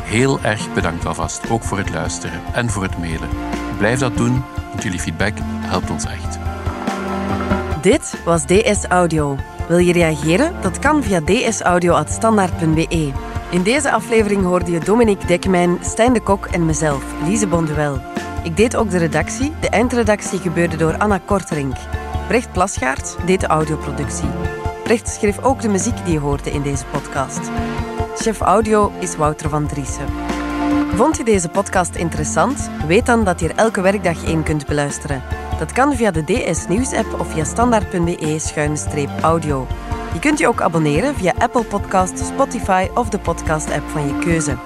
Heel 0.01 0.41
erg 0.41 0.73
bedankt 0.73 1.05
alvast, 1.05 1.49
ook 1.49 1.63
voor 1.63 1.77
het 1.77 1.89
luisteren 1.89 2.41
en 2.53 2.69
voor 2.69 2.83
het 2.83 2.97
mailen. 2.97 3.29
Blijf 3.77 3.99
dat 3.99 4.17
doen, 4.17 4.43
jullie 4.83 4.99
feedback 4.99 5.33
helpt 5.43 5.89
ons 5.89 6.05
echt. 6.05 6.37
Dit 7.81 8.21
was 8.25 8.45
DS 8.45 8.85
Audio. 8.87 9.37
Wil 9.67 9.77
je 9.77 9.93
reageren? 9.93 10.53
Dat 10.61 10.79
kan 10.79 11.03
via 11.03 11.21
dsaudio.standaard.be. 11.25 13.11
In 13.49 13.63
deze 13.63 13.91
aflevering 13.91 14.43
hoorde 14.43 14.71
je 14.71 14.79
Dominique 14.79 15.25
Dekmijn, 15.25 15.77
Stijn 15.81 16.13
de 16.13 16.21
Kok 16.21 16.45
en 16.45 16.65
mezelf, 16.65 17.03
Lise 17.27 17.47
Bonduel. 17.47 17.99
Ik 18.43 18.57
deed 18.57 18.75
ook 18.75 18.89
de 18.89 18.97
redactie. 18.97 19.53
De 19.59 19.69
eindredactie 19.69 20.39
gebeurde 20.39 20.77
door 20.77 20.97
Anna 20.97 21.19
Korterink. 21.25 21.75
Brecht 22.27 22.51
Plasgaard 22.51 23.15
deed 23.25 23.39
de 23.39 23.47
audioproductie. 23.47 24.29
Brecht 24.83 25.07
schreef 25.07 25.43
ook 25.43 25.61
de 25.61 25.69
muziek 25.69 25.95
die 26.03 26.13
je 26.13 26.19
hoorde 26.19 26.51
in 26.51 26.61
deze 26.61 26.85
podcast. 26.85 27.39
Chef 28.15 28.39
audio 28.39 28.91
is 28.99 29.15
Wouter 29.15 29.49
van 29.49 29.67
Driessen. 29.67 30.34
Vond 30.95 31.17
je 31.17 31.23
deze 31.23 31.49
podcast 31.49 31.95
interessant? 31.95 32.69
Weet 32.87 33.05
dan 33.05 33.23
dat 33.23 33.39
je 33.39 33.49
er 33.49 33.55
elke 33.55 33.81
werkdag 33.81 34.25
één 34.25 34.43
kunt 34.43 34.65
beluisteren. 34.65 35.21
Dat 35.59 35.71
kan 35.71 35.95
via 35.95 36.11
de 36.11 36.23
DS 36.23 36.67
Nieuws 36.67 36.93
app 36.93 37.19
of 37.19 37.31
via 37.31 37.43
standaard.be-audio. 37.43 39.67
Je 40.13 40.19
kunt 40.19 40.39
je 40.39 40.47
ook 40.47 40.61
abonneren 40.61 41.15
via 41.15 41.33
Apple 41.37 41.63
Podcast, 41.63 42.19
Spotify 42.19 42.87
of 42.93 43.09
de 43.09 43.19
podcast 43.19 43.71
app 43.71 43.89
van 43.89 44.07
je 44.07 44.19
keuze. 44.19 44.57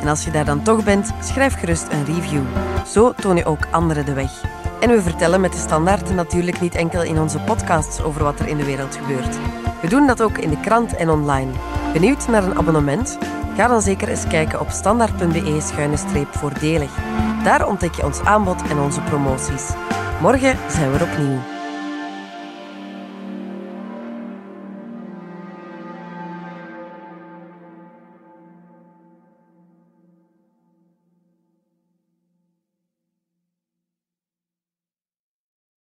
En 0.00 0.08
als 0.08 0.24
je 0.24 0.30
daar 0.30 0.44
dan 0.44 0.62
toch 0.62 0.84
bent, 0.84 1.12
schrijf 1.20 1.58
gerust 1.58 1.86
een 1.90 2.04
review. 2.04 2.42
Zo 2.86 3.12
toon 3.12 3.36
je 3.36 3.44
ook 3.44 3.66
anderen 3.70 4.04
de 4.04 4.12
weg. 4.12 4.44
En 4.80 4.90
we 4.90 5.02
vertellen 5.02 5.40
met 5.40 5.52
de 5.52 5.58
standaarden 5.58 6.14
natuurlijk 6.14 6.60
niet 6.60 6.74
enkel 6.74 7.02
in 7.02 7.18
onze 7.18 7.38
podcasts 7.38 8.02
over 8.02 8.22
wat 8.22 8.40
er 8.40 8.48
in 8.48 8.56
de 8.56 8.64
wereld 8.64 8.96
gebeurt. 8.96 9.38
We 9.82 9.88
doen 9.88 10.06
dat 10.06 10.22
ook 10.22 10.38
in 10.38 10.50
de 10.50 10.60
krant 10.60 10.96
en 10.96 11.10
online. 11.10 11.50
Benieuwd 11.92 12.28
naar 12.28 12.44
een 12.44 12.58
abonnement? 12.58 13.18
Ga 13.56 13.68
dan 13.68 13.82
zeker 13.82 14.08
eens 14.08 14.26
kijken 14.26 14.60
op 14.60 14.70
standaard.be-voordelig. 14.70 16.90
Daar 17.44 17.66
ontdek 17.66 17.94
je 17.94 18.04
ons 18.04 18.20
aanbod 18.20 18.62
en 18.62 18.78
onze 18.78 19.00
promoties. 19.00 19.70
Morgen 20.20 20.56
zijn 20.70 20.92
we 20.92 20.98
er 20.98 21.12
opnieuw. 21.12 21.55